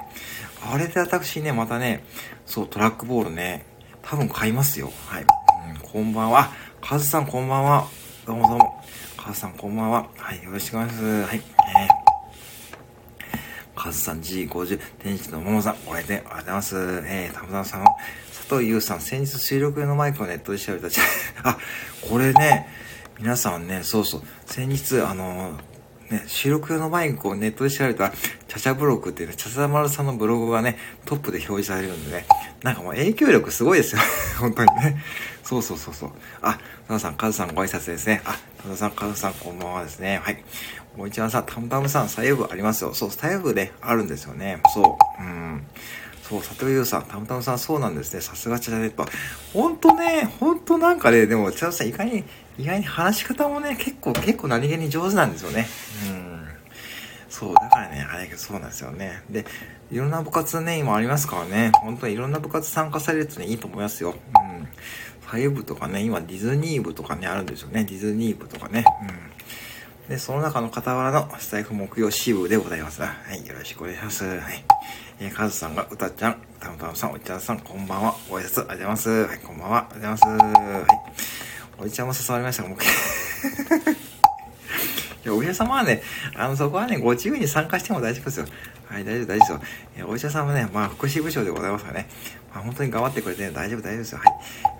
[0.69, 2.03] あれで私ね、またね、
[2.45, 3.65] そう、トラックボールね、
[4.01, 4.91] 多分買いますよ。
[5.08, 5.23] はい。
[5.23, 6.51] うん、こんばんは。
[6.82, 7.88] カズさんこんばんは。
[8.25, 8.84] どうもどうも。
[9.15, 10.10] カズさんこんばんは。
[10.17, 11.23] はい、よろしくお願いします。
[11.23, 11.38] はい。
[11.38, 16.75] えー、カズさん G50、天使のももさん、お会いで、とうございます。
[16.75, 17.86] えー、たむたむさん、
[18.27, 20.88] 佐藤優さん、先日収録用のマイクをネットで調べた。
[21.49, 21.58] あ、
[22.10, 22.67] これね、
[23.19, 25.58] 皆さんね、そうそう、先日、あの
[26.10, 32.26] ね、収録用のマイクをネットで調べたら、チャチャブログっていうね、チャチャマルさんのブログがね、トップで表示されるんでね、
[32.63, 34.02] なんかもう影響力すごいですよ。
[34.39, 35.04] 本当にね。
[35.43, 36.12] そうそうそうそう。
[36.41, 38.22] あ、タダさん、カズさんご挨拶ですね。
[38.26, 40.22] あ、タダさん、カズさんこんばんはですね。
[40.24, 40.43] はい。
[40.96, 42.93] もう一番さん、タムタムさん、左右部ありますよ。
[42.93, 44.62] そう、左右部ね、あるんですよね。
[44.74, 45.24] そう。
[45.24, 45.63] うん。
[46.28, 48.22] そう、佐藤優さん、たむたむさん、そうなんですね。
[48.22, 49.06] さすがチャチャネット。
[49.54, 52.24] ほんとね、ほんとなんかね、でも、チャチャさん、意外に、
[52.58, 55.67] 意外に話し方もね、結構、結構何気に上手なんですよね。
[56.10, 56.48] うん。
[57.30, 59.22] そう、だからね、あれ、そうなんですよね。
[59.30, 59.46] で、
[59.91, 64.15] いろんな部活ね、今ありますからね、本当にいろんな部活参加されるとね、いいと思いますよ。
[64.36, 64.67] うん。
[65.22, 67.84] ファイブとかね、今ディズニー部とかね、あるんですよね。
[67.84, 68.84] ディズニー部とかね。
[69.02, 70.10] うん。
[70.10, 73.02] で、その中の傍らのスタイフ木曜支部でございます。
[73.02, 74.26] はい、よろしくお願いします。
[74.26, 74.63] はい。
[75.20, 78.15] えー、カズさんが、うたちゃん、たむたむさん、おいちゃんさん、こんばんは。
[78.30, 79.10] ご挨拶、ありがとうございます。
[79.10, 79.78] はい、こんばんは。
[79.91, 80.63] ありがとうございます。
[80.63, 81.57] はい。
[81.80, 82.80] おいちゃんも誘われましたが、もう、
[85.24, 86.02] いや、お医者様はね、
[86.36, 88.48] あの、そこはね、ご自由に参加しても大丈夫ですよ。
[88.86, 90.08] はい、大丈夫、大丈夫ですよ。
[90.08, 92.08] お医者さんはね、まあ、福祉部長でございますからね。
[92.54, 94.20] まあ、本当に頑張ってくれて、ね、大丈夫、大丈夫ですよ。
[94.20, 94.28] はい。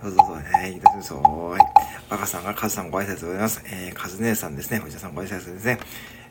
[0.02, 1.22] どうぞどうぞ、はい、大丈夫ですよ。
[1.22, 1.62] はい。
[2.10, 3.62] 赤さんがカズさんご挨拶でございます。
[3.66, 4.82] えー、カズ姉さんですね。
[4.84, 5.78] お医者さんご挨拶ですね。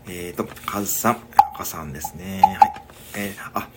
[0.09, 1.19] えーと、カズさん、
[1.55, 2.41] 赤さんですね。
[2.43, 2.73] はい。
[3.17, 3.69] えー、あ、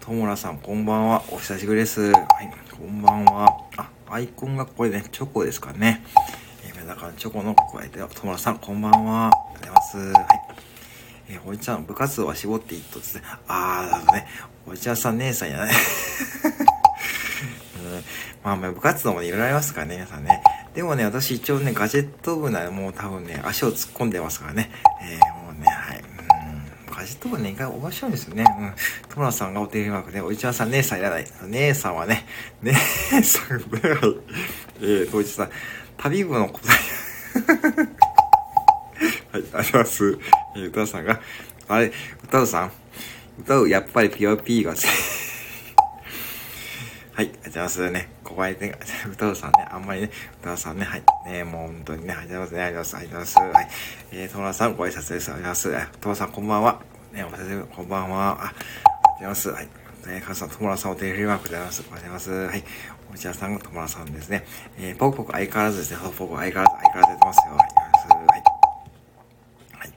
[0.00, 1.22] ともらさん、こんばんは。
[1.30, 2.10] お久しぶりです。
[2.10, 3.46] はい、こんばんは。
[3.76, 6.04] あ、アイコンがこれね、チョコですかね。
[6.94, 9.26] えー、だからチョコの加えて、ともらさん、こんばんは。
[9.26, 9.30] あ
[9.60, 9.98] りがとうございます。
[9.98, 10.26] はい。
[11.30, 13.22] えー、ほいちゃん、部活動は絞っていいとですね。
[13.48, 14.26] あー、なるほどね。
[14.66, 15.70] ほいちゃんさん姉さんやない。
[17.76, 18.04] うん、
[18.42, 20.42] まあまあ、部活動もいろいろありますからね、皆さんね。
[20.74, 24.70] でもね、私一応ね、ガジェット部ならもう多分ね、足を突っ込んでますからね。
[25.02, 26.04] えー、もうね、はい。
[26.90, 28.44] ガジェット部ね、意外面白いですよね。
[28.58, 28.74] うん。
[29.14, 31.26] トラさんがお手入れマークで、おいちゃんさん、姉さんいらない。
[31.48, 32.26] 姉さんはね、
[32.62, 33.62] 姉さん、はい。
[34.80, 35.50] えー、といちさん、
[36.04, 36.74] 旅部の答え。
[39.32, 40.18] はい、ありがとうございます。
[40.54, 41.18] えー、歌さんが、
[41.66, 42.72] あれ、歌うさん、
[43.40, 44.80] 歌う、やっぱりピヨピーが、はい、
[47.16, 48.08] ありがとうございますね。
[48.22, 48.78] 小林ね、
[49.10, 50.10] 歌うさんね、あんまりね、
[50.42, 51.02] 歌うさんね、はい。
[51.26, 52.96] ね、もう本当にね、ありがとうございます。
[52.96, 53.56] ありがとうございます。
[53.56, 53.68] はい。
[54.12, 55.32] えー、トモラさん、ご挨拶です。
[55.32, 55.98] ありがとうございます。
[56.00, 56.80] トモラさん、こんばんは。
[57.12, 58.28] ね、お久しぶり、こんばんは。
[58.28, 58.60] あ、ありがと
[59.08, 59.48] うございます。
[59.48, 59.68] はい。
[60.06, 61.80] えー、カズさん、トモラさん、お手振りマークでございます。
[61.80, 62.52] ありがとうございます。
[62.52, 62.64] はい。
[63.12, 64.44] お茶さんがトモラさんですね。
[64.78, 65.98] えー、ポクポク相変わらずですね。
[66.02, 67.56] ポクポク相変わらず、相変わらずやってますよ。
[67.56, 67.84] はい。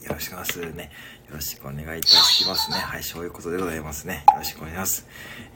[0.08, 0.92] よろしくお願いしますね。
[1.28, 2.78] よろしくお願いいたしますね。
[2.78, 4.24] はい、そういうことでございますね。
[4.28, 5.06] よろしくお願いします。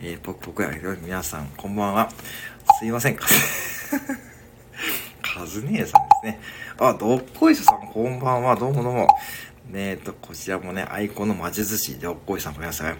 [0.02, 0.70] えー、ぽくぽくや
[1.02, 2.10] 皆さん、こんばんは。
[2.80, 3.16] すいません。
[5.22, 6.42] かず姉さんですね。
[6.80, 8.56] あ、どっこいしょさん、こんばんは。
[8.56, 9.08] どうもどうも。
[9.70, 12.96] ねえと、こちらもね、アイコンの魔術師、どっこいさん、ごめんなさい。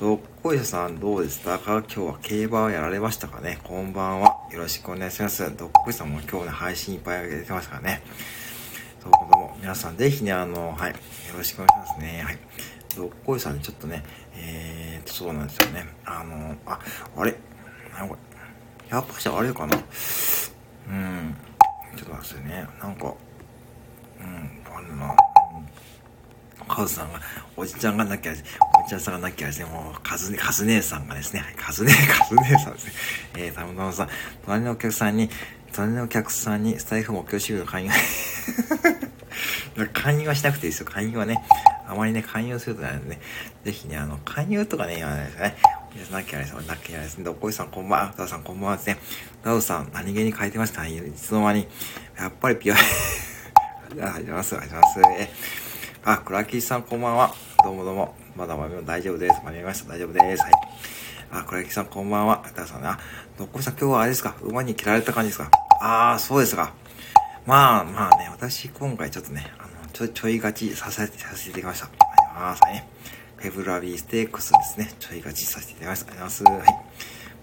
[0.00, 1.58] どっこいさん、どうでした？
[1.58, 3.58] か今日は競馬をやられましたかね？
[3.62, 4.38] こんばんは。
[4.50, 5.54] よろしくお願いします。
[5.54, 8.02] どっこいさんも今日ね、配信いっぱい上げてますからね？
[9.04, 9.56] どうもどうも。
[9.60, 10.92] 皆さん、ぜひね、あの、はい。
[10.92, 10.96] よ
[11.36, 12.22] ろしくお願いしますね。
[12.24, 12.38] はい。
[12.96, 14.02] どっこいさんちょっとね、
[14.36, 15.86] えーと、そうなんですよね。
[16.06, 16.80] あの、あ、
[17.18, 17.36] あれ？
[17.92, 18.18] なこれ。
[18.88, 19.76] やっぱしあれかな？
[19.76, 19.80] う
[20.92, 21.36] ん。
[21.94, 22.66] ちょっと待ってね。
[22.80, 23.14] なんか、
[24.18, 25.14] うん、あるな。
[26.68, 27.20] カズさんが、
[27.56, 28.42] おじちゃんがなきゃ、おじ
[28.88, 32.92] ちゃんさんがなきゃですね、もう、カズね、カズ姉さんがですね、カズ姉、 カズ姉さんですね。
[33.36, 34.08] えー、たむたむさん、
[34.44, 35.30] 隣のお客さんに、
[35.72, 37.90] 隣のお客さんにスタイフ目標シールの勧誘
[39.92, 40.86] 勧誘はしなくていいですよ。
[40.86, 41.42] 勧誘はね、
[41.88, 43.20] あまりね、勧誘するとなるんでね、
[43.64, 45.56] ぜひね、あの、勧誘とかね、言わないですね。
[46.12, 47.24] なきゃですなきゃですね。
[47.24, 48.14] どこいさんこんばんは。
[48.16, 48.98] ダウさんこんばんはですね。
[49.42, 50.86] ダウさん、何気に書いてました？
[50.86, 51.66] いつの間に。
[52.18, 52.78] やっぱりピア、 あ
[53.94, 54.56] りがとうございます。
[54.56, 55.69] ありがとうございます。
[56.02, 57.34] あ、クラキーさんこんばんは。
[57.62, 58.14] どうもどうも。
[58.34, 59.42] まだまだ大丈夫です。
[59.44, 59.88] 間に合いました。
[59.90, 60.42] 大丈夫です。
[60.42, 60.52] はい。
[61.30, 62.42] あ、クラキーさんこんばんは。
[62.56, 62.86] ダウさん。
[62.86, 62.98] あ、
[63.38, 64.34] どっこいさん今日はあれですか？
[64.40, 65.50] 馬に切られた感じですか？
[65.82, 66.72] ああ、そうですか。
[67.44, 71.86] まあまあね、私今回ちょっとね、あの、ちょ、ちょい勝ちさせて、させていただきました。
[71.86, 72.62] ありがとうございます。
[72.62, 72.84] はい。
[73.36, 74.94] フェブラリーステークスですね。
[74.98, 76.12] ちょい勝ちさせていただきました。
[76.12, 76.70] ありがとうございます。
[76.70, 76.84] はい。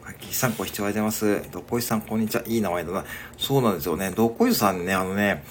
[0.04, 1.52] パッキーさん、ご視聴ありがとうございます。
[1.52, 2.44] どこいさん、こんにちは。
[2.48, 3.06] いい名前だな。
[3.38, 4.10] そうなんですよね。
[4.10, 5.44] どこいさんね、あのね、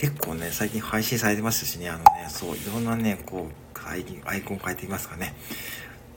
[0.00, 5.34] 結構ね、最近配信されてますしね、あのね、そう、いろんなね、こう、アイアイコン変えていますかね。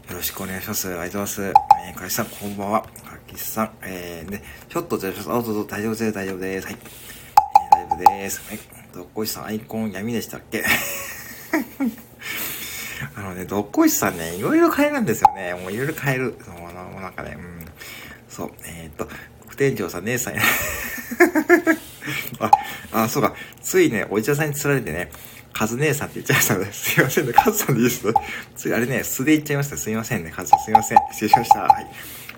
[0.09, 0.87] よろしくお願いします。
[0.87, 1.61] ありがとうございます。
[1.89, 2.83] えー、かきさん、こんばんは。
[2.83, 2.87] か
[3.27, 6.67] きさん、えー、で、ちょっとじゃあ、あ、どうぞ、大丈夫です、大丈夫です。
[6.67, 6.77] はい。
[6.77, 8.41] えー、大丈夫です。
[8.47, 8.59] はい。
[8.95, 10.63] どっこいさん、アイコン闇でしたっけ？
[13.15, 15.55] あのね、どっこいしさんね、いろいろ変えるんですよね。
[15.55, 16.37] もういろいろ変える。
[16.41, 17.65] その、あの、なんかね、うん。
[18.29, 19.09] そう、えー、っと、
[19.45, 20.41] 副店長さん、姉さんや。
[22.39, 22.51] あ、
[22.91, 23.33] あ、そうか。
[23.61, 25.11] ついね、お医者さんに釣られてね、
[25.53, 27.33] カズ姉さんって言っちゃいましたので、 すいませんね。
[27.33, 28.13] カズさんでいいです
[28.55, 29.77] つい、あれね、素で言っちゃいました。
[29.77, 30.31] すいませんね。
[30.31, 30.97] カズさん、すいません。
[31.11, 31.59] 失礼しました。
[31.61, 31.87] はい。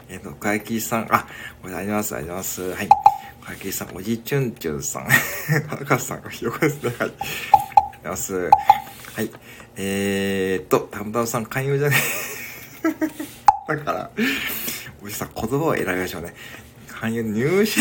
[0.09, 1.25] えっ、ー、と、かやきさん、あ、
[1.61, 2.75] これあります、ありがとうございます。
[2.75, 2.87] はい。
[2.87, 5.07] かやきさん、おじちゅんちゅんさん。
[5.85, 6.89] カズさん、ひよこですね。
[6.89, 6.97] はい。
[6.99, 8.33] ありがとうございます。
[8.33, 9.31] はい。
[9.77, 11.97] えー、っと、たむたむさん勧誘じゃね
[13.67, 14.11] だから、
[15.01, 16.33] おじさん言葉を選びましょうね。
[16.87, 17.79] 勧誘入試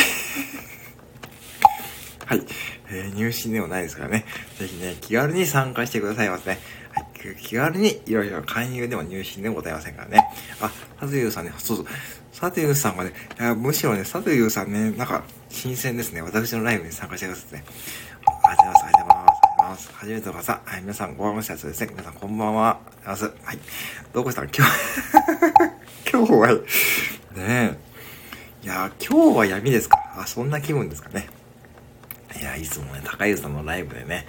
[2.26, 2.42] はい。
[2.90, 4.24] えー、入試でもないですからね。
[4.58, 6.58] ぜひね、気軽に参加してくださいますね。
[6.92, 7.36] はい。
[7.40, 10.24] 気軽にいろいろ勧誘でも入試でもございませんからね。
[10.60, 11.86] あ、サトユーさんね、そうそう。
[12.32, 16.22] サトユーさんはね、いやむしろね、サトユーさんね、なんか、新鮮ですね。
[16.22, 17.64] 私のライブに参加してくださってね。
[18.42, 18.94] ありがとうございます。
[18.94, 19.90] ありがとうございます。
[20.02, 20.60] ありがとうございます。
[20.60, 21.88] 初めての方、はい、皆さん、ご覧のしたやつですね。
[21.90, 22.78] 皆さん、こんばんは。
[23.04, 23.24] あます。
[23.24, 23.58] はい。
[24.12, 24.70] どこさん、今日
[26.12, 26.60] 今日は、ね
[27.36, 27.78] え。
[28.62, 29.98] いや、今日は闇ですか？
[30.16, 31.28] あ、そんな気分ですかね。
[32.40, 34.26] いや、いつもね、高湯さんのライブでね、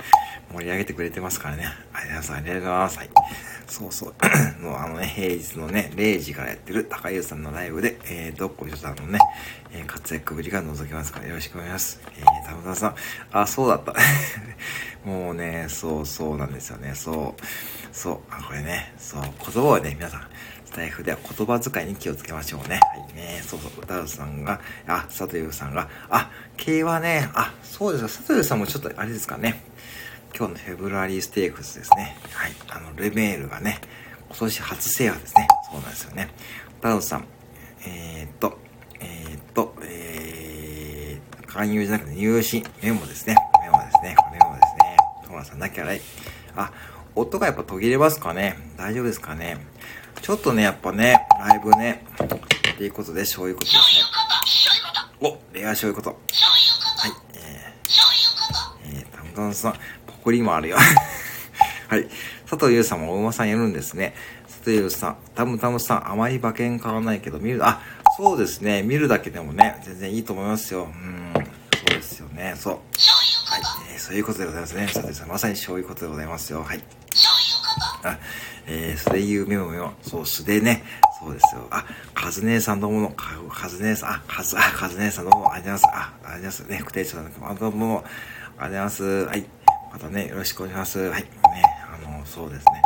[0.54, 1.66] 盛り上げてくれてますからね。
[1.92, 2.32] ありがとうございます。
[2.34, 2.98] ありがとうございます。
[2.98, 3.10] はい。
[3.68, 4.14] そうそう。
[4.64, 9.20] のあのね、平日のね、0時からやってる高湯さんのライブで、えー、どっこいしょさんのね、
[9.72, 12.02] えー、活躍ぶりが覗けますから、よろしくお願いします。
[12.18, 12.96] えー、たむたさん、
[13.32, 13.94] あ、そうだった。
[15.04, 16.94] もうね、そうそうなんですよね。
[16.94, 17.42] そう。
[17.92, 18.20] そう。
[18.30, 19.22] あ、これね、そう。
[19.22, 19.32] 言
[19.64, 20.28] 葉をね、皆さん、
[20.76, 22.82] スタイフでは言葉遣いに気をつけましょうね。
[22.82, 23.42] はいね。
[23.48, 23.72] そうそう。
[23.82, 28.08] 歌うさんが、あ、佐藤さんが、あ、競馬ね、あ、そうですよ。
[28.10, 29.64] 佐藤さんもちょっとあれですかね。
[30.38, 32.18] 今日のフェブラリーステークスですね。
[32.34, 32.52] はい。
[32.68, 33.80] あの、レメールがね、
[34.28, 35.48] 今年初制覇ですね。
[35.72, 36.28] そうなんですよね。
[36.82, 37.26] ダウさん、
[37.88, 38.58] えー、っと、
[39.00, 43.38] えー、っと、えー、勧誘じゃなくて入試、メモですね。
[43.64, 44.14] メモですね。
[44.30, 44.98] メモですね。
[45.26, 46.02] トマさんなきゃない。
[46.58, 46.74] あ、
[47.16, 49.58] 音がやっぱ途切れますかね大丈夫ですかね
[50.26, 52.04] ちょっとね、やっぱね、ライブね、
[52.74, 53.82] っていうことで、そういうことですね。
[55.22, 56.10] お、レアそういうこと。
[56.10, 59.76] はい、えー、えー、たむたむさん、
[60.24, 60.78] こりもあるよ。
[61.90, 62.08] はい。
[62.50, 64.16] 佐藤優さんもお馬さんやるんですね。
[64.48, 67.80] 佐藤優さん、たむたむさん、あまり馬券買わないけど、見る、あ、
[68.18, 68.82] そうですね。
[68.82, 70.86] 見るだけでもね、全然いいと思いますよ。
[70.86, 71.34] うん。
[71.36, 71.42] そ
[71.84, 72.56] うですよね。
[72.58, 72.74] そう。
[72.74, 72.82] はい。
[73.94, 74.88] えー、そういうことでございますね。
[74.92, 76.64] 佐藤さん、まさにそういうことでございますよ。
[76.64, 76.84] はい。
[78.06, 78.20] あ、
[78.68, 79.94] えー、それ言うメモメモ。
[80.02, 80.84] そう、素でね。
[81.20, 81.68] そうですよ。
[81.72, 83.10] あ、カズ姉さんどうもの、
[83.50, 85.98] カズ姉さん、あ、カズ、あ、カズ姉さんどうも、ありがとうございます。
[85.98, 86.60] あ、ありがとうございます。
[86.62, 89.04] ね、副店長さん、どうも、ありがとうございます。
[89.04, 89.46] はい。
[89.92, 91.00] またね、よろしくお願いします。
[91.00, 91.22] はい。
[91.22, 91.28] ね、
[92.06, 92.82] あの、そうですね。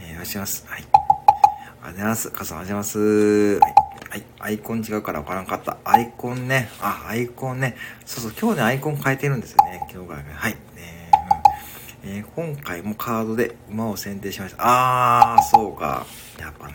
[0.00, 0.66] えー、よろしくお願いします。
[0.68, 0.80] はい。
[0.80, 2.30] ありがとうございます。
[2.30, 3.58] かさん、ありがとうございます。
[3.60, 3.74] はい。
[4.10, 4.24] はい。
[4.38, 5.76] アイコン違うからわからんかった。
[5.84, 6.68] アイコンね。
[6.80, 7.76] あ、アイコンね。
[8.06, 9.86] そうそう、今日ね、アイコン変えてるんですよね。
[9.92, 10.32] 今日からね。
[10.34, 10.56] はい。
[12.06, 14.58] えー、今回もカードで馬を選定しました。
[14.60, 16.04] あー、そうか。
[16.38, 16.74] やっぱね、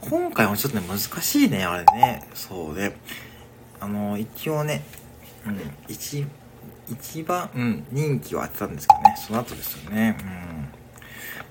[0.00, 2.22] 今回もちょっとね、難しいね、あれね。
[2.32, 2.96] そうね。
[3.80, 4.84] あの、一応ね、
[5.44, 6.24] うん、一、
[6.88, 10.16] 一番、うん、人気を当てたんですけどね、その後ですよね。
[10.20, 10.68] うん。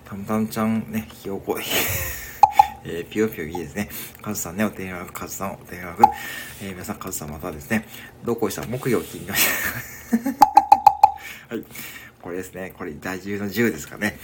[0.06, 1.60] たむたむちゃんね、ひよこ、
[2.86, 3.90] えー、ぴよぴよいいですね。
[4.22, 5.98] カズさんね、お手紙カズさんお手紙
[6.62, 7.86] えー、皆さん、カズさんまたですね、
[8.24, 8.66] どこした？
[8.66, 9.48] 木曜切りまし
[10.12, 10.18] た。
[11.56, 11.66] はい。
[12.24, 12.74] これですね。
[12.78, 14.18] これ、大獣の10ですかね。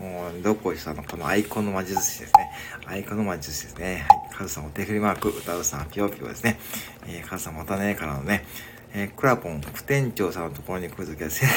[0.00, 2.50] もう、どこしたのこのアイコンの魔術師ですね。
[2.86, 4.04] アイコンの魔術師ですね。
[4.10, 4.36] はい。
[4.36, 6.58] カズさんお手振りマーク、歌うさん、ぴよぴよですね。
[7.06, 8.44] えー、カズさんまたね、からのね、
[8.94, 11.54] えー、クラポン、副店長さんのところに来るときは、せ はい。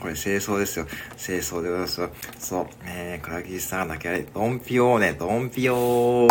[0.00, 0.88] これ清掃ですよ。
[1.16, 2.10] 清掃でございますよ。
[2.38, 2.66] そう。
[2.84, 6.28] えー、倉木さんだけあれ、ドンピオーね、ドンピオー。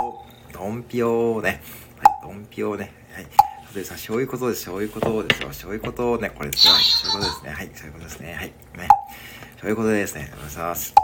[0.51, 1.61] ドンピオーね。
[2.03, 2.91] はい、ドンピオーね。
[3.13, 3.48] はい。
[3.69, 4.63] さてさん、そういうことです。
[4.63, 5.53] そういうことですよ。
[5.53, 6.31] そういうことね。
[6.31, 6.73] これですよ。
[6.73, 7.51] そういうことですね。
[7.51, 8.33] はい、そういうことですね。
[8.33, 8.45] はい。
[8.47, 8.53] ね。
[9.61, 10.31] そういうことですね。
[10.33, 10.95] お願いします。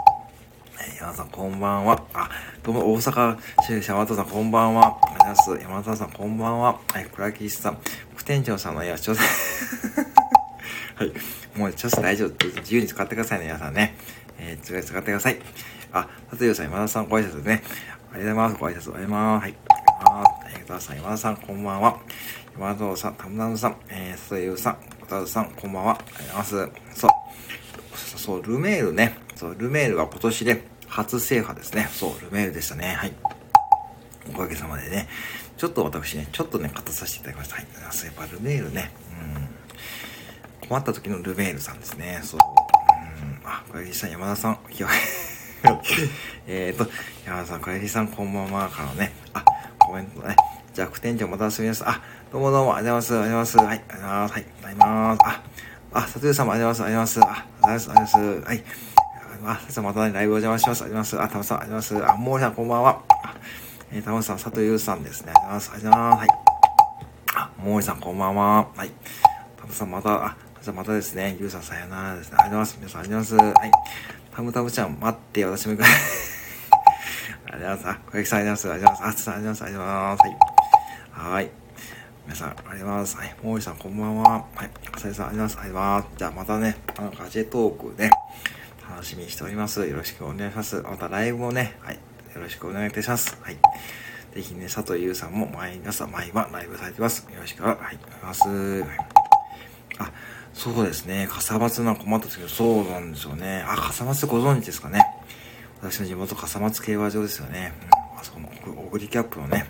[0.74, 2.02] はい、山田さん、こんばんは。
[2.12, 2.28] あ、
[2.64, 4.98] どうも、大阪市山田さん、こんばんは。
[5.00, 5.84] ありがとうございます。
[5.84, 6.80] 山田さん、こんばんは。
[6.92, 7.78] はい、倉木さん、
[8.16, 9.22] 副店長さんの、いや、ちょっと
[10.98, 11.12] はい。
[11.56, 12.46] もうちょっと大丈夫。
[12.46, 13.96] 自由に使ってくださいね、皆さんね。
[14.40, 15.38] えー、使ってください。
[15.92, 17.62] あ、佐藤さん、今田さん、ご挨拶ですね。
[18.12, 18.56] ありがとうございます。
[18.56, 19.42] ご挨拶おはようございます。
[19.44, 19.54] はい。
[20.00, 20.92] ありがとうございます。
[20.96, 21.98] 今田さん、こんばんは。
[22.58, 25.92] 山田さん、田村さん、えー、佐藤優さん、小田さん、こんばんは。
[25.92, 27.00] ありがとうございます。
[27.00, 27.10] そう。
[28.18, 29.18] そう、ルメールね。
[29.34, 31.86] そう、ルメールは今年で初制覇ですね。
[31.92, 32.94] そう、ルメールでしたね。
[32.94, 33.12] はい。
[34.30, 35.06] おかげさまでね。
[35.58, 37.56] ちょっと私ね、ちょっとね、勝たさせていただきました。
[37.56, 37.66] はい。
[37.90, 38.90] そうやっぱルメールね。
[40.62, 40.68] うん。
[40.68, 42.20] 困った時のルメールさんですね。
[42.22, 42.40] そう。
[42.40, 43.40] うん。
[43.44, 44.58] あ、小柳さん、山田さん。
[46.48, 46.88] えっと、
[47.26, 48.70] 山田さん、小柳さん、こんばんは。
[48.70, 49.12] からね。
[49.34, 49.44] あ、
[49.78, 50.36] コメントね。
[50.76, 51.82] 弱点長また遊びます。
[51.86, 53.22] あ、どうもどうも、ありがとうございます。
[53.22, 53.68] ありがとうございます。
[53.68, 54.32] はい、ありがとうございます。
[54.32, 55.22] はい、ありがとうございます。
[55.22, 55.42] あ、
[55.92, 57.20] あ、佐藤さんもありがとうございます。
[57.20, 57.90] ありがとうございます。
[57.90, 58.18] ありがとうございます。
[58.18, 58.64] はい。
[59.46, 60.82] あ、佐藤さんまた、ライブお邪魔します。
[60.82, 61.22] ありがとうございます。
[61.22, 62.12] あ、たまさん、ありがとうございます。
[62.12, 63.00] あ、もうさん、こんばんは。
[63.92, 65.32] えー、たまさん、佐藤優さんですね。
[65.36, 65.70] ありがとうございます。
[65.70, 66.18] ありがとうございます。
[66.18, 66.28] はい。
[67.36, 68.66] あ、もうさん、こんばんは。
[68.76, 68.90] はい。
[69.56, 72.36] たまさん、また、あ、じゃまたですね、ゆうさんさよならですね。
[72.40, 72.76] ありがとうございます。
[72.80, 73.58] 皆さんありがとうございます。
[73.60, 73.72] はい。
[74.34, 75.84] たむたむちゃん、待って、私も行く。
[77.52, 77.98] ありがとうございます。
[77.98, 78.82] あ、小雪さんありがとうございます。
[78.82, 79.04] ありがとうございます。
[79.04, 80.22] あつさんありがとうございます。
[80.22, 81.32] はい。
[81.32, 81.65] はい。
[82.26, 83.16] 皆さん、ありがとうございます。
[83.16, 83.36] はい。
[83.40, 84.44] もういさん、こんばんは。
[84.56, 84.90] はい。
[84.90, 86.08] かさりさん、ありがとうございます。
[86.16, 88.10] じゃあ、またね、あの、ガジェトークね、
[88.90, 89.86] 楽しみにしております。
[89.86, 90.82] よろしくお願いします。
[90.82, 91.94] またライブもね、はい。
[91.94, 92.00] よ
[92.42, 93.38] ろしくお願いいたします。
[93.40, 93.56] はい。
[94.34, 97.28] ぜひね、佐藤優さんも毎朝、毎晩ライブされてます。
[97.32, 98.48] よろしく、お願いします。
[98.48, 98.98] はい。
[99.98, 100.12] あ、
[100.52, 101.28] そうですね。
[101.30, 103.64] 笠松なんか困ったんですけど、そうなんですよね。
[103.68, 105.00] あ、笠松ご存知ですかね。
[105.80, 107.72] 私の地元笠松競馬場ですよね。
[107.82, 108.48] うん、あそこの
[108.84, 109.66] オグリキャップのね。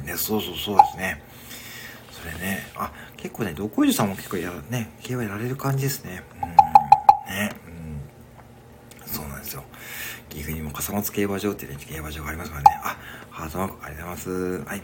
[0.00, 1.22] うん、ね、そうそうそうですね。
[2.22, 6.22] それね、あ、結構ね、どこいじさんも結構やる、ね、競馬やられる感じですね。
[6.40, 9.06] うん、ね、うん。
[9.06, 9.64] そうなんですよ。
[10.28, 12.80] 岐阜にも笠松競馬場っていう、ね、競馬場がありますからね。
[12.84, 12.96] あ、
[13.28, 14.64] ハートマークありがとうございます。
[14.68, 14.82] はい。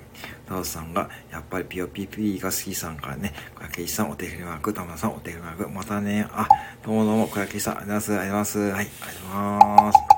[0.49, 6.49] タオさんが、やっぱりピヨピピが好きさんからね、倉木さんお手振りマーク、田村さんお手振りマーク、またね、あ、
[6.85, 8.59] どうもどうも、倉木さんありがとうございます。
[8.59, 8.73] ありがとうございます。
[8.73, 10.18] はい、ありがとうございます。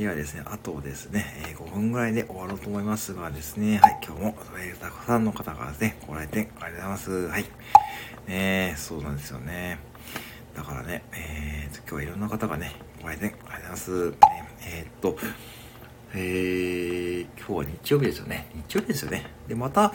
[0.00, 7.28] ではですね、あとですね、え、5分ぐらいで終わろうと思いますがですね、はい、今日も、えー、たくさんの方がですね、ご来店ありがとうございます。
[7.28, 7.44] はい。
[8.26, 9.78] ねそうなんですよね。
[10.56, 14.14] だからね、えー、今日はいろんな方がね、ご来店ありがとうございます。
[14.64, 15.18] えー、っと、
[16.14, 18.48] えー、今日は日曜日ですよね。
[18.54, 19.26] 日曜日ですよね。
[19.48, 19.92] で、また、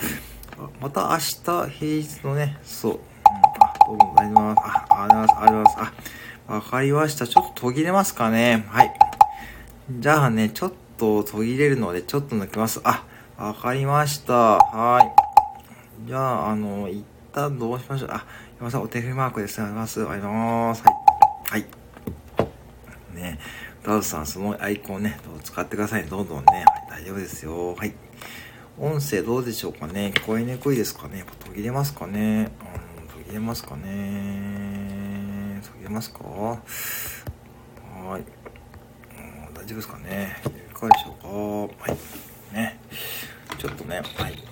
[0.81, 2.99] また明日、平日のね、そう、うん、
[3.59, 4.61] あ、どうもありがとうございます。
[4.61, 5.33] あ、ありがとうございます。
[5.33, 5.93] ありがとうございます。
[6.47, 7.25] あ、わかりました。
[7.25, 8.67] ちょっと途切れますかね。
[8.69, 8.93] はい。
[9.89, 12.81] じゃあね、ちょっと途切れるので、ちょっと抜きます。
[12.83, 13.05] あ、
[13.37, 14.33] わかりました。
[14.57, 16.07] はい。
[16.07, 18.09] じゃあ、あの、一旦どうしましょう。
[18.11, 18.25] あ、
[18.59, 19.61] 山さん、お手振りマークです。
[19.61, 19.99] ありがとうございます。
[19.99, 20.83] ありがとうございます。
[20.83, 20.93] はい。
[21.51, 21.65] はい。
[23.15, 23.39] ね
[23.83, 26.05] ダウさん、そのアイコンね、どう使ってください。
[26.05, 26.45] どんどんね。
[26.89, 27.75] はい、大丈夫ですよ。
[27.75, 27.93] はい。
[28.77, 32.51] 音声どうでしょうかね聞こえにくいですかねやっぱ途切れますかね
[32.99, 36.19] うん、途切れますかね途切れますか？
[36.25, 36.59] は
[38.19, 38.34] い。
[39.65, 40.37] うん、大丈夫ですかね
[40.69, 41.27] いかがでしょうか？
[41.83, 41.97] はい。
[42.53, 42.79] ね。
[43.57, 44.43] ちょっとね、はい。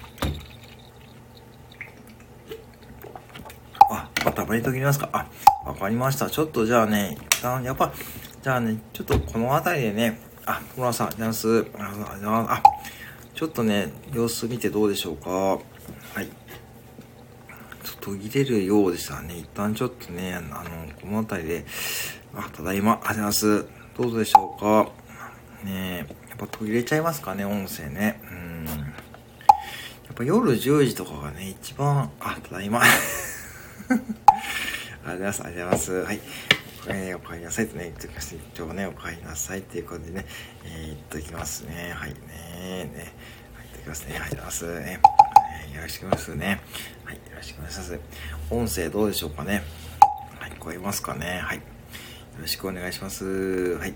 [3.92, 5.10] あ、またまに途切れますか？
[5.14, 5.28] あ、
[5.66, 6.30] わかりました。
[6.30, 7.94] ちょっとじゃあね、一旦、やっぱ、
[8.42, 12.52] じゃあね、ちょっとこの辺りでね、あ、小村さん、ありがとうございます。
[12.52, 12.64] あ、
[13.36, 15.30] ちょっとね、様子見てどうでしょうか？
[15.30, 15.60] は
[16.22, 16.26] い。
[16.26, 19.38] ちょっと途切れるようでしたね。
[19.38, 20.50] 一旦ちょっとね、あの、
[21.02, 21.66] この辺りで、
[22.34, 23.66] あ、ただいま、ありがとうございます。
[23.96, 25.03] どうでしょうか？
[25.64, 28.22] ねやっぱ途切れちゃいますかね、音声ね。
[28.32, 28.66] うん。
[28.66, 28.72] や
[30.12, 32.82] っぱ夜10時とかがね、一番、あ、ただいま。
[32.82, 32.90] あり
[33.90, 34.04] がとう
[35.04, 35.44] ございます。
[35.44, 35.92] ありがとうございます。
[35.94, 36.20] はい。
[36.88, 38.36] えー、お帰りなさいとね、言っておきます。
[38.58, 40.26] 今日ね、お帰りなさいっていうことでね、
[40.66, 41.94] えー、言っときますね。
[41.96, 43.14] はい、ねね。
[43.56, 44.14] はい、言っときますね。
[44.14, 44.80] はい、ありがとうございます。
[44.80, 45.02] ね、
[45.70, 46.62] えー、よろしくお願いしますね。
[47.06, 48.00] はい、よろしくお願いします。
[48.50, 49.64] 音声どうでしょうかね。
[50.40, 51.40] はい、聞こえますかね。
[51.44, 51.58] はい。
[51.58, 51.64] よ
[52.42, 53.78] ろしくお願いします。
[53.78, 53.94] はい。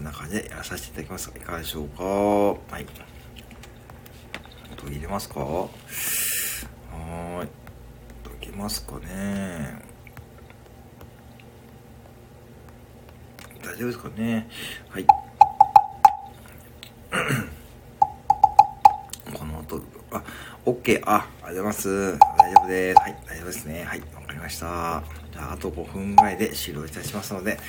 [0.00, 1.30] こんな感じでやらさせていただきます。
[1.36, 2.02] いかがでしょうか？
[2.04, 2.86] はい。
[4.72, 5.40] 音入れますか？
[5.40, 5.68] は
[7.44, 7.48] い。
[8.24, 9.74] とけますかね？
[13.62, 14.48] 大丈夫ですかね？
[14.88, 15.04] はい。
[19.34, 19.82] この音、
[20.12, 20.22] あ、
[20.64, 21.02] OK。
[21.04, 22.16] あ、ありがとうございます。
[22.38, 23.00] 大丈夫です。
[23.00, 23.84] はい、大丈夫ですね。
[23.84, 25.02] はい、わかりました。
[25.30, 27.60] じゃあ、あと5分ぐらいで終了いたしますので、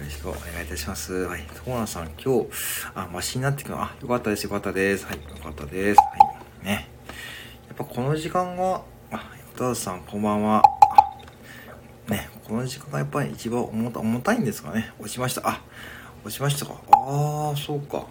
[0.00, 1.12] よろしくお願いいたします。
[1.12, 1.42] はい。
[1.62, 2.48] トモナさん、今日、
[2.94, 4.44] あ、マシになってくるあ、よかったです。
[4.44, 5.04] よかったです。
[5.04, 5.98] はい、よかったです。
[5.98, 6.04] は
[6.62, 6.64] い。
[6.64, 6.88] ね。
[7.68, 8.80] やっぱこの時間が、
[9.12, 10.62] あ、ヨタさん、こんばんは。
[12.08, 14.90] ね、この時間がやっぱり一番重た重たいんですかね。
[14.98, 15.46] 落ちました。
[15.46, 15.60] あ、
[16.24, 16.80] 落ちましたか。
[16.92, 18.06] ああ、そうか。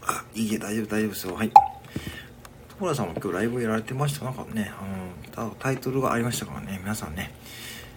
[0.00, 1.34] あ、いいえ、大丈夫、大丈夫ですよ。
[1.34, 1.52] はい。
[2.78, 4.24] 所さんも今日ライブやられてました。
[4.24, 4.72] なんかね、
[5.36, 7.34] あの、タイトルがありましたからね、皆さんね、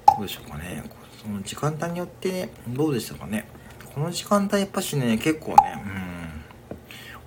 [0.05, 0.84] どうでしょうかね。
[1.28, 3.50] その時間帯によってね、どうでしたかね？
[3.94, 5.84] この時間帯やっぱしね、結構ね、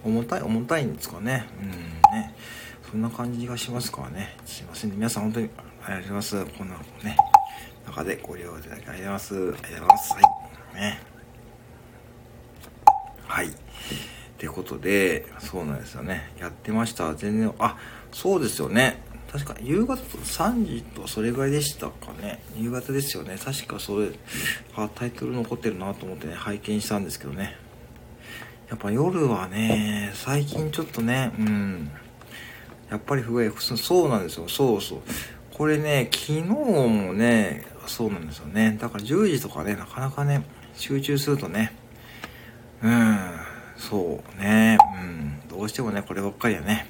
[0.04, 1.44] うん、重たい、重たいんですかね？
[1.60, 1.70] うん
[2.18, 2.34] ね。
[2.90, 4.34] そんな感じがしますからね？
[4.46, 4.96] すいませんね。
[4.96, 5.50] 皆さん本当に
[5.84, 6.46] ありがとうございます。
[6.56, 7.16] こんなのね、
[7.84, 9.34] 中でご利用いただきありがとうございます。
[9.34, 10.12] ありがとうございます。
[10.14, 10.22] はい。
[10.80, 11.00] ね。
[13.26, 13.48] はい。
[13.48, 13.52] っ
[14.38, 16.32] てことで、そうなんですよね。
[16.38, 17.14] やってました。
[17.14, 17.76] 全然、あ、
[18.12, 19.02] そうですよね。
[19.30, 22.42] 確か夕方と3時とそれぐらいでしたかね。
[22.56, 23.36] 夕方ですよね。
[23.42, 24.10] 確かそれ、
[24.74, 27.56] あ、タイトル残ってるなと思ってね、拝見したんですけどね。
[28.68, 31.90] やっぱ夜はね、最近ちょっとね、うん。
[32.90, 34.48] やっぱり不具合、そうなんですよ。
[34.48, 34.98] そうそう。
[35.54, 38.76] これね、昨日もね、そうなんですよね。
[38.80, 41.72] だから10時とかね、なかなかね、集中するとね、
[42.82, 43.18] うん、
[43.76, 46.86] そうね、うん、どうしてもね、こればっかりはね、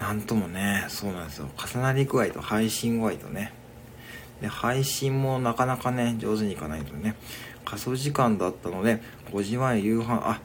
[0.00, 1.48] なんともね、そうなんですよ。
[1.56, 3.52] 重なり具合と配信具合とね、
[4.40, 7.14] で、配信もなかなかね、上手にいかないとね、
[7.64, 10.40] 仮想時間だったので、5時前夕飯、あ、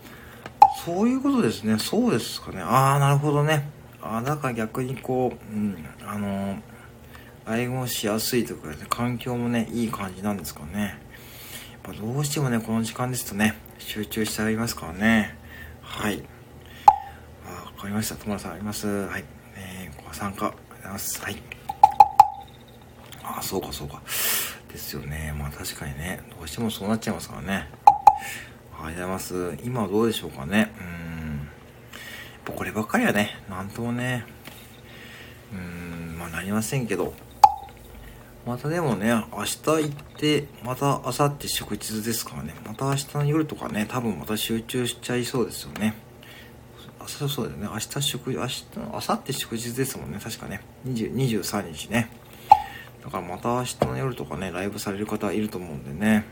[0.86, 1.80] そういうことですね。
[1.80, 2.62] そうですかね。
[2.62, 3.70] ああ、なるほどね。
[4.02, 6.62] ああ、だから逆にこう、うん、あのー
[7.48, 11.00] 愛護しやすいとか、ね、環境もね、いい感じなんですかね。
[11.86, 15.38] やっぱどうしてもね、この時間ですとね、集中してありますからね。
[15.82, 16.24] はい。
[17.46, 18.16] わかりました。
[18.16, 18.88] 友田さんあります。
[18.88, 19.35] はい。
[20.16, 21.22] 参加ありがとうございます。
[21.22, 21.36] はい。
[23.22, 24.02] あ、そうかそうか。
[24.72, 25.36] ですよね。
[25.38, 27.68] まあ確かにね、どうしてもそうなっちゃいますからね。
[28.82, 29.58] ありがとうございます。
[29.66, 30.72] 今はどうでしょうかね。
[32.48, 32.56] うん。
[32.56, 34.26] こればっかりはね、なんともね、
[35.52, 37.14] うーん、まあなりませんけど、
[38.46, 46.05] またでもね、明日行って、また明後日祝日ですからね、また明日の夜とかね、多分また集中しちゃいそうですよね。
[47.08, 52.10] そうそうだよね、明日祝、明日、明後日祝日ですもんね、確かね、20 23日ね。
[53.04, 56.26] だからまた明日の夜とかね、ライブされる方いると思うんでね。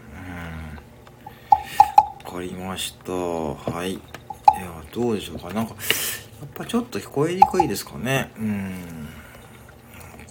[2.24, 2.26] うん。
[2.26, 3.12] わかりました。
[3.14, 3.94] はい。
[3.94, 5.54] いや、どうでしょうか。
[5.54, 5.78] なんか、や
[6.46, 8.32] っぱちょっと聞こえにくいですかね。
[8.38, 9.04] うん。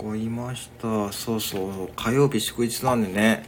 [0.02, 3.44] こいましたそうそう火曜日祝日なんでね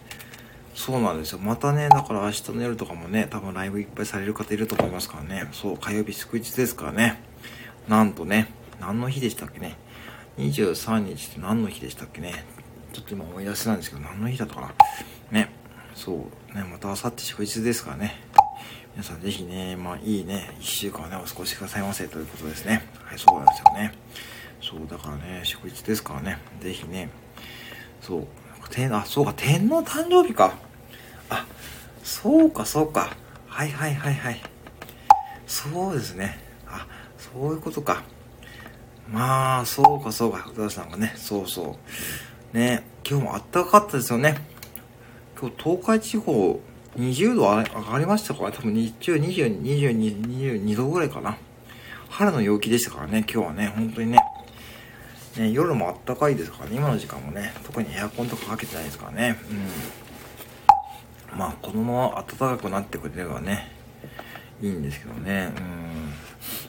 [0.74, 1.38] そうなんですよ。
[1.38, 5.48] またねだから明日の夜とかもね多分ライブいっぱいされる方いると思いますからね。
[5.52, 7.22] そう火曜日祝日ですからね。
[7.88, 9.76] なんとね何の日でしたっけね。
[10.36, 12.44] 23日って何の日でしたっけね。
[12.92, 14.74] ちょっと今思い出せないんですけど何の日だったかな。
[15.30, 15.48] ね。
[15.94, 16.16] そう
[16.56, 18.20] ねまた明後日祝日ですからね。
[18.96, 22.08] 皆さんぜひねまあいいね1週間ねお過ごしくださいませ。
[22.08, 22.88] ということですね。
[23.04, 23.92] はいそうなんですよね。
[24.60, 26.38] そうだからね祝日ですからね。
[26.60, 27.10] 是非ね。
[28.00, 28.26] そう。
[28.74, 30.52] 天あそうか天皇誕生日か。
[31.30, 31.46] あ
[32.02, 33.16] そうかそうか。
[33.46, 34.42] はいはいはいはい。
[35.46, 36.40] そうですね。
[36.66, 36.84] あ
[37.16, 38.02] そういうことか。
[39.08, 40.38] まあそうかそうか。
[40.38, 41.78] 福田さんがねそうそ
[42.52, 42.56] う。
[42.56, 44.38] ね今日もあったかかったですよね。
[45.40, 46.60] 今日東海地方
[46.98, 51.36] 20度上がりましたから多分日中20、22、22度ぐらいかな。
[52.08, 54.18] 春の陽気でしたからね今日はね本当にね。
[55.36, 59.38] ね、夜もあったかいですからね、今の時間もね、特にエアコンとかかけてないですからね、
[61.32, 61.38] うん。
[61.38, 63.70] まあ、このまま暖かくなってくれればね、
[64.62, 65.52] いいんですけどね、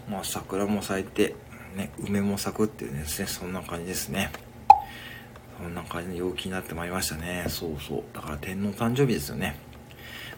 [0.07, 0.13] うん。
[0.13, 1.35] まあ、桜も咲いて、
[1.75, 4.31] ね、梅も咲くっていうですね、そんな感じですね。
[5.61, 7.45] そんな感じの陽気になってまいりましたね。
[7.47, 8.03] そうそう。
[8.13, 9.55] だから天皇誕生日ですよね。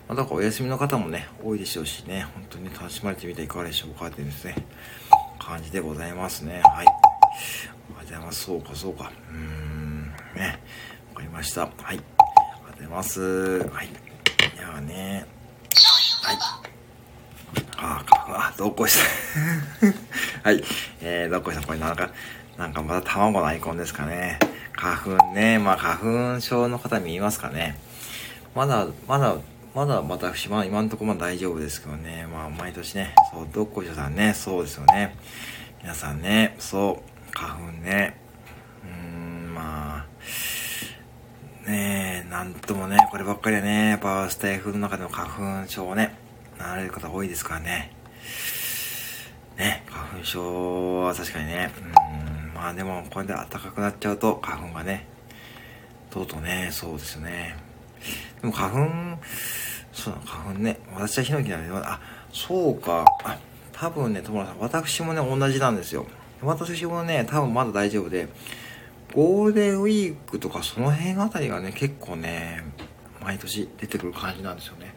[0.07, 4.55] まあ、だからお休みの方もね、多いでしょうしね、本当に楽しまれてみていかがでしょうかっていうですね、
[5.39, 6.61] 感じでございますね。
[6.63, 6.85] はい。
[8.07, 8.45] ございます。
[8.45, 9.11] そうか、そうか。
[9.31, 10.13] うーん。
[10.35, 10.59] ね。
[11.13, 11.61] わかりました。
[11.61, 11.71] はい。
[11.83, 12.03] ありがと
[12.69, 13.21] うございます。
[13.67, 13.87] はい。
[14.55, 15.25] じゃあね。
[16.23, 16.37] はい。
[17.77, 19.03] あ、あ、どっこいさ
[19.85, 19.91] ん。
[20.41, 20.63] はい。
[21.01, 22.09] えー、どっこいさん、これなんか、
[22.57, 24.39] なんかまた卵のアイコンですかね。
[24.73, 25.59] 花粉ね。
[25.59, 27.77] まあ、花粉症の方見えますかね。
[28.55, 29.35] まだ、まだ、
[29.75, 32.25] まだ私は今のところま大丈夫ですけどね。
[32.31, 35.13] まあ、毎年ね、そう、どっこいしょさんね、そうですよね。
[35.81, 38.17] 皆さんね、そう、花粉ね。
[38.83, 40.05] うーん、ま
[41.65, 46.15] あ、ねえ、なんともね、こればっかりはね、やっぱスタイフの中でも花粉症ね、
[46.57, 47.91] なられる方多いですからね。
[49.57, 55.07] ね、花粉症は確かにね、うん、まあでもこれで暖かくなっちゃうと花粉がね、
[56.09, 57.55] とうとうね、そうですよね。
[58.41, 58.91] でも花粉、
[59.91, 60.79] そうだ、花粉ね。
[60.93, 61.99] 私はヒノキなんで、あ、
[62.31, 63.03] そうか。
[63.23, 63.37] あ、
[63.73, 66.05] 多分ね、友田さん、私もね、同じなんですよ。
[66.41, 68.27] 私もね、多分まだ大丈夫で、
[69.13, 72.63] ゴールデンウィークとかその辺あたりがね、結構ね、
[73.21, 74.93] 毎年出てくる感じなんですよね。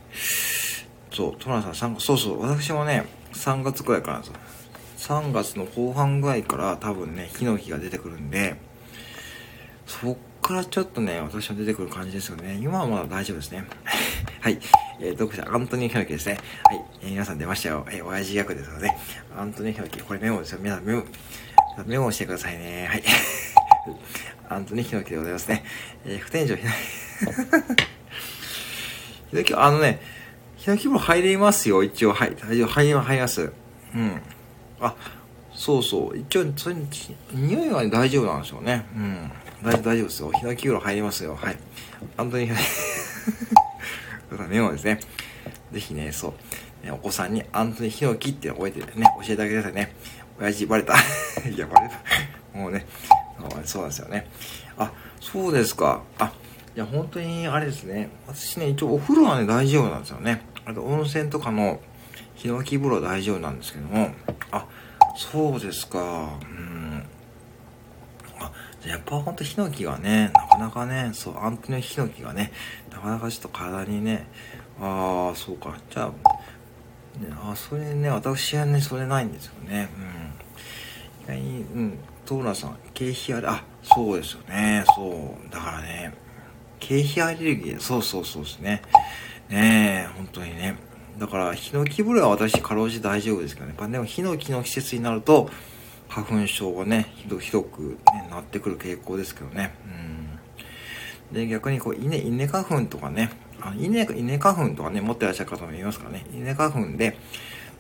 [1.11, 5.21] そう、トランさん、そうそう、私もね、3月くらいからなんですよ。
[5.21, 8.57] 3月の後半ぐらいから多分ね、ヒノキが出てくるんで、
[9.87, 12.59] そっからちょっとね、私は出てくる感じですよね。
[12.61, 13.65] 今はまだ大丈夫ですね。
[14.41, 14.59] はい。
[15.01, 16.39] えー、読者、アントニー・ヒノキですね。
[16.65, 16.85] はい。
[17.03, 17.87] えー、皆さん出ましたよ。
[17.91, 18.91] えー、親父役ですので、
[19.37, 20.01] アントニー・ヒノキ。
[20.01, 20.59] これメモですよ。
[20.61, 21.05] 皆さんメモ、
[21.87, 22.87] メモしてくださいね。
[22.89, 23.03] はい。
[24.49, 25.65] アントニー・ヒノキでございますね。
[26.05, 26.65] えー、不天井ヒノキ。
[29.31, 30.01] ヒノキ、あのね、
[30.57, 31.83] ヒノキも入れますよ。
[31.83, 32.37] 一応、はい。
[32.37, 32.69] 大丈夫。
[32.69, 33.53] 入ります、入ります。
[33.95, 34.23] うん。
[34.81, 34.95] あ、
[35.55, 36.19] そうそう。
[36.19, 36.77] 一応、それ、
[37.33, 38.87] 匂いは大丈夫なんですよね。
[38.95, 39.33] うん。
[39.63, 40.33] 大大丈夫ですよ。
[40.33, 41.37] ヒノキ風呂入りますよ。
[41.37, 41.57] はい。
[42.17, 42.49] 本当に、
[44.49, 45.01] メモですね。
[45.73, 46.33] ぜひね、そ
[46.83, 46.87] う。
[46.87, 48.87] ね、お子さんにアントニーヒノキって覚えてね、
[49.27, 49.95] 教えてあげてくださいね。
[50.41, 50.95] 親父バレた。
[51.49, 52.59] いや、バレた。
[52.59, 52.87] もうね、
[53.65, 54.27] そうなんですよね。
[54.79, 54.91] あ、
[55.21, 56.01] そうですか。
[56.19, 56.33] あ、
[56.75, 58.09] いや、本当にあれですね。
[58.27, 60.41] 私ね、一応お風呂はね、大丈夫なんですよね。
[60.65, 61.81] あと温泉とかの
[62.35, 64.13] ヒノキ風呂大丈夫なんですけども、
[64.53, 64.65] あ、
[65.17, 66.31] そうですか。
[66.41, 67.05] うん
[68.87, 72.53] やっぱほんとヒノキがね、なかなかね、そう、アンプのヒノキがね、
[72.91, 74.27] なかなかちょっと体にね、
[74.81, 75.77] ああ、そうか。
[75.91, 76.07] じゃあ、
[77.19, 79.91] ね、あそれね、私はね、それないんですよね。
[81.29, 81.37] うん。
[81.37, 84.85] 意外に、うん、トーラさん、経費あれ、あ、そうですよね。
[84.97, 85.53] そう。
[85.53, 86.15] だからね、
[86.79, 88.83] 経費アレルギー、そうそうそうですね。
[89.51, 90.77] ねえ、本当にね。
[91.19, 93.75] だから、ヒノキ風呂は私、かろうじ大丈夫ですけどね。
[93.77, 95.51] やっぱでも、ヒノキの季節になると、
[96.11, 99.73] 花粉症がね、ひどひどく、ね、なってくる傾向ですけどね。
[101.31, 101.35] うん。
[101.35, 103.31] で、逆にこう、稲、稲花粉とかね、
[103.61, 107.17] あ稲、稲花粉とかね、持ってらっしゃる方もいますからね、稲花粉で、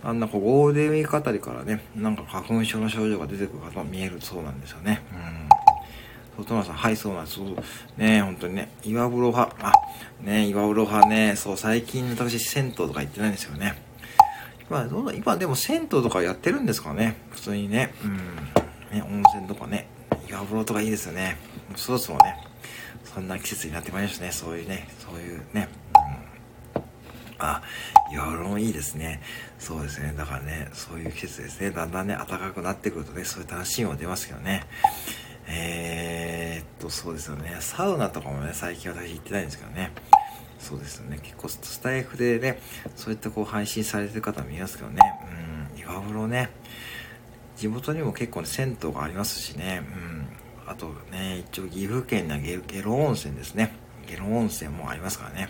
[0.04, 5.02] あんなこう、ゴールデンウィークあたりからね、なんか花粉症の症状が出てくる方も見えるそうなんですよね。
[5.12, 6.44] うん。
[6.44, 7.40] 外村さん、はい、そうなんです。
[7.98, 9.72] ね本当にね、岩風呂派、あ、
[10.22, 13.89] ね岩風呂派ね、そう、最近私、銭湯とか行ってないんですよね。
[14.70, 17.16] まあ、どうだ、今でも銭湯とかやってるんですかね。
[17.30, 17.92] 普通にね。
[18.04, 18.16] うん。
[18.96, 19.88] ね、温泉とかね。
[20.28, 21.36] 岩風呂とかいいですよね。
[21.74, 22.36] そろそろね。
[23.12, 24.30] そんな季節になってまいりましたね。
[24.30, 25.68] そういうね、そういうね。
[26.76, 26.82] うん、
[27.38, 27.62] あ、
[28.12, 29.20] 岩風呂もいいですね。
[29.58, 30.14] そうですね。
[30.16, 31.72] だからね、そういう季節ですね。
[31.72, 34.66] だんだんね、暖かくなってくるとね、そういう楽しみも出ますけどね。
[35.48, 37.56] えー、っと、そうですよね。
[37.58, 39.90] サウナとかもね、最近私行ってないんですけどね。
[40.60, 41.18] そうですよね。
[41.22, 42.60] 結構スタイフでね、
[42.94, 45.00] そういったこう配信されてる方見ますけどね。
[45.74, 46.50] うん、岩風呂ね。
[47.56, 49.82] 地元にも結構ね、銭湯がありますしね。
[49.82, 50.28] うん。
[50.70, 53.74] あとね、一応岐阜県にはゲゲロ温泉ですね。
[54.06, 55.48] ゲロ温泉もありますからね。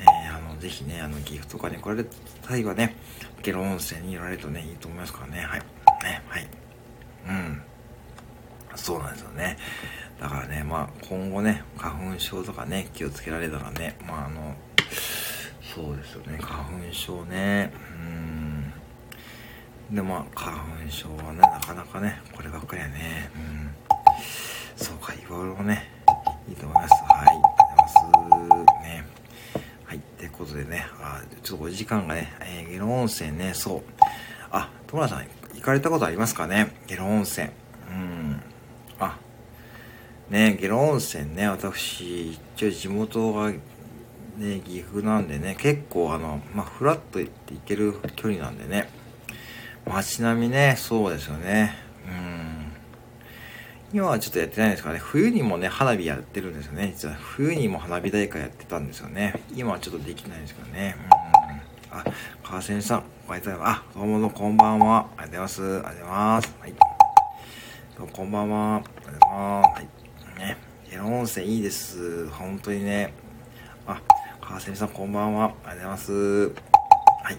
[0.00, 2.10] えー、あの、ぜひね、あの、岐阜とかに来られた
[2.48, 2.96] 際はね、
[3.42, 5.40] ゲロ温泉にいられるとね、いいと思いますからね。
[5.44, 5.60] はい。
[6.04, 6.48] ね、はい。
[7.28, 7.62] うん。
[8.76, 9.56] そうなんですよね。
[10.20, 14.56] だからね、まあ、今後ね、花粉症とかね、気をつけられたらね、まあ、あの、
[15.62, 17.72] そうですよね、花粉症ね、
[19.90, 19.94] うん。
[19.94, 23.70] で、まあ、花粉症はね、なかなかね、こればっかりはね、うん。
[24.76, 25.88] そうか、いろいろね、
[26.48, 26.94] いいと思います。
[27.04, 27.48] はい、ありがと
[28.26, 28.82] うございます。
[28.82, 29.04] ね。
[29.84, 33.82] はい、ってことでね、あちょっとお時間がね、えー、ゲロ温泉ね、そう。
[34.50, 36.74] あ、友田さん、行かれたことありますかね？
[36.86, 37.48] ゲロ温泉。
[37.90, 38.42] うん。
[38.98, 39.16] あ
[40.30, 48.90] ね、下呂温泉ね、私、一応地元がね、岐阜なんでね、結構あの、まあ、フラッと行って行ける距離なんでね、
[49.86, 51.74] 街並みね、そうですよね。
[52.06, 53.98] うん。
[53.98, 56.92] 今はちょっとやってないんですかね、冬にもね、花火やってるんですよね。
[56.94, 59.32] 実は冬にも花火大会やってたんですよね。
[59.54, 60.94] 今はちょっとできないんですけどね。
[61.90, 61.98] うん。
[61.98, 62.04] あ、
[62.44, 63.78] 川瀬さん、おはようございます。
[63.78, 65.06] あ、どうもどうもこんばんは。
[65.16, 65.62] ありがとうございます。
[65.62, 66.56] ありがとうございます。
[66.60, 66.72] はい。
[67.96, 68.76] どうもこんばんは。
[68.76, 69.80] ありがとうございます。
[69.80, 69.97] はい。
[70.38, 70.56] ね。
[70.90, 72.28] ゲロ温泉いいです。
[72.30, 73.12] 本当にね。
[73.86, 74.00] あ、
[74.40, 75.46] 川蝉さんこんばんは。
[75.46, 76.12] ありがとうございます。
[76.12, 76.52] は
[77.32, 77.36] い。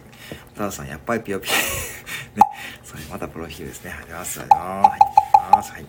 [0.55, 1.55] たださん、やっぱりピヨピヨ
[2.35, 2.43] ね、
[2.83, 3.91] それまたプロフィールですね。
[3.91, 4.39] ありがとうございます。
[4.39, 5.71] ありがとうございます。
[5.71, 5.83] はい。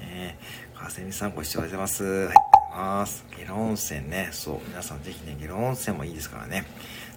[0.00, 0.38] ね
[0.74, 2.04] 川蝉さんご視聴ありがとうございます。
[2.04, 2.14] はい。
[2.16, 3.24] ありがとうございます。
[3.38, 4.28] ゲロ温泉ね。
[4.32, 4.60] そう。
[4.68, 6.64] 皆さんぜひね、ゲロ温泉もいいですからね。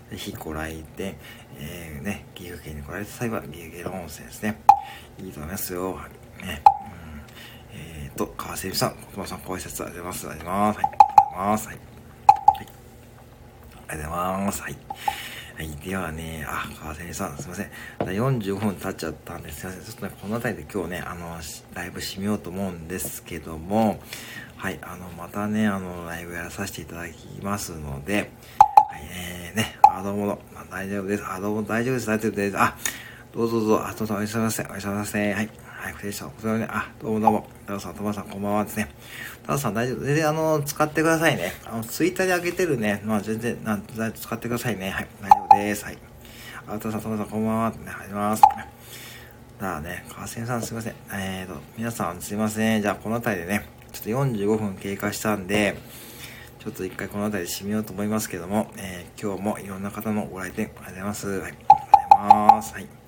[0.10, 1.18] ぜひご来店、
[1.58, 4.60] えー、ね、岐阜県に来られた際は、ゲロ温泉ですね。
[5.20, 6.00] いいと思いますよ。
[6.42, 6.62] ね。
[8.20, 10.28] と、川瀬さん、小さん、ご挨拶ありがとうございます。
[10.28, 11.68] ありがとうございます。
[11.68, 11.78] はい。
[13.88, 14.62] ありがとうございます。
[14.62, 14.78] はい。
[15.56, 17.72] はい、ではね、あ、川瀬さん、すいません。
[18.00, 19.84] 45分経っちゃったんですいません。
[19.84, 21.38] ちょっとね、この辺りで今日ね、あの、
[21.74, 24.02] ライブ締めようと思うんですけども、
[24.58, 28.28] はい、あの、またね、あの、ライブやらさせていただきますので、はい、
[29.12, 30.40] えー、ね、あ、どうも、
[30.70, 31.24] 大丈夫です。
[31.26, 32.08] あ、どうも、大丈夫です。
[32.08, 32.58] 大丈夫です。
[32.58, 32.76] あ、
[33.32, 34.68] どうぞどうぞ、あ、どうぞ、おやすみなさい。
[34.72, 35.34] おやすみなさい。
[35.34, 35.50] はい。
[35.64, 36.26] はい、失礼した。
[36.26, 37.48] こちらね、あ、どうもどうも。
[37.68, 38.90] タダさん、トマさん、こんばんはですね。
[39.46, 40.00] タダさん、大丈夫？
[40.00, 41.54] 全然、あの、使ってくださいね。
[41.66, 44.90] あの、ツイッターで開けてるね、まあ、全然、なん、使ってくださいね。
[44.90, 45.86] はい、大丈夫です。
[45.86, 45.98] はい。
[46.68, 47.70] あ、タダさん、トマさん、こんばんは。
[47.70, 48.42] ね、入ります。
[49.62, 50.96] だあね、川瀬さん、すいません。
[51.14, 52.82] えーと、皆さん、すいません。
[52.82, 55.78] じゃあ、この辺りでね、ちょっと45分経過したんで、
[56.58, 61.28] ちょっと一回この辺りで締めようと思いますけども、えー、今日もいろんな方のご来店ありがとうございます。
[61.28, 62.74] はい、ありがとうございます。
[62.74, 62.99] はい。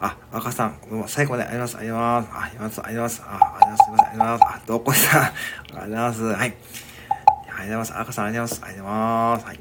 [0.00, 1.76] あ、若さん、最後まであります。
[1.76, 2.28] あります。
[2.32, 2.80] あ、あります。
[2.84, 3.22] あります。
[3.24, 3.84] あ、あります。
[3.84, 4.08] すいません。
[4.08, 4.44] あります。
[4.44, 5.22] あ、どこさん。
[5.22, 5.32] あ
[5.66, 6.22] りがとうございます。
[6.22, 6.36] はい。
[6.36, 7.98] ありがとうございます。
[7.98, 8.68] 赤さん、ありがとうございます。
[8.68, 9.46] ありがとうございます。
[9.46, 9.60] はい。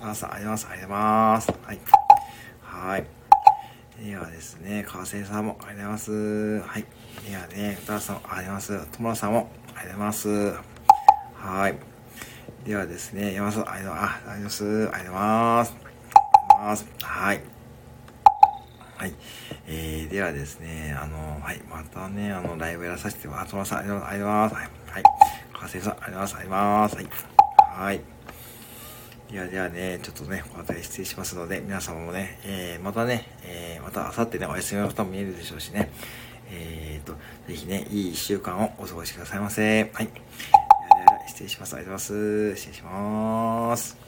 [0.00, 0.66] 赤さん、ありがとうございます。
[0.66, 1.50] ありがとうございます。
[1.50, 1.80] はい。
[2.62, 3.06] はい。
[4.06, 6.60] ではですね、川瀬さんもありがとうございます。
[6.60, 6.84] はい。
[7.28, 8.88] ではね、歌さんもありがとうございます。
[8.92, 10.28] 友田さんもありがとうございます。
[11.34, 11.74] はい。
[12.64, 14.64] ではですね、山さん、ありがとうございます。
[14.64, 15.72] ありがとうございます。
[15.72, 16.86] ありがとうございます。
[17.02, 17.55] はい。
[18.96, 19.14] はい。
[19.66, 23.74] えー、ではですね、あの、はい、またね、あの、ライブやらさせてもらってます。
[23.74, 24.54] ありがとうございます。
[24.54, 24.64] はい。
[24.64, 25.02] はい。
[25.52, 26.96] 川瀬さん、ありがとうございます。
[26.96, 27.06] はい。
[27.58, 28.00] はい。
[29.30, 35.90] ではではね、ちょっとね、この辺り失礼しますので、皆様もね、えー、またね、えー、また明後日ね、お休みの方も見えるでしょうしね、
[36.50, 37.12] えーと、
[37.48, 39.90] ぜひね、いい一週間をお過ごしくださいませ。
[39.92, 40.08] はい。
[41.28, 41.74] 失礼します。
[41.74, 42.56] ありがとうございます。
[42.56, 44.05] 失礼します。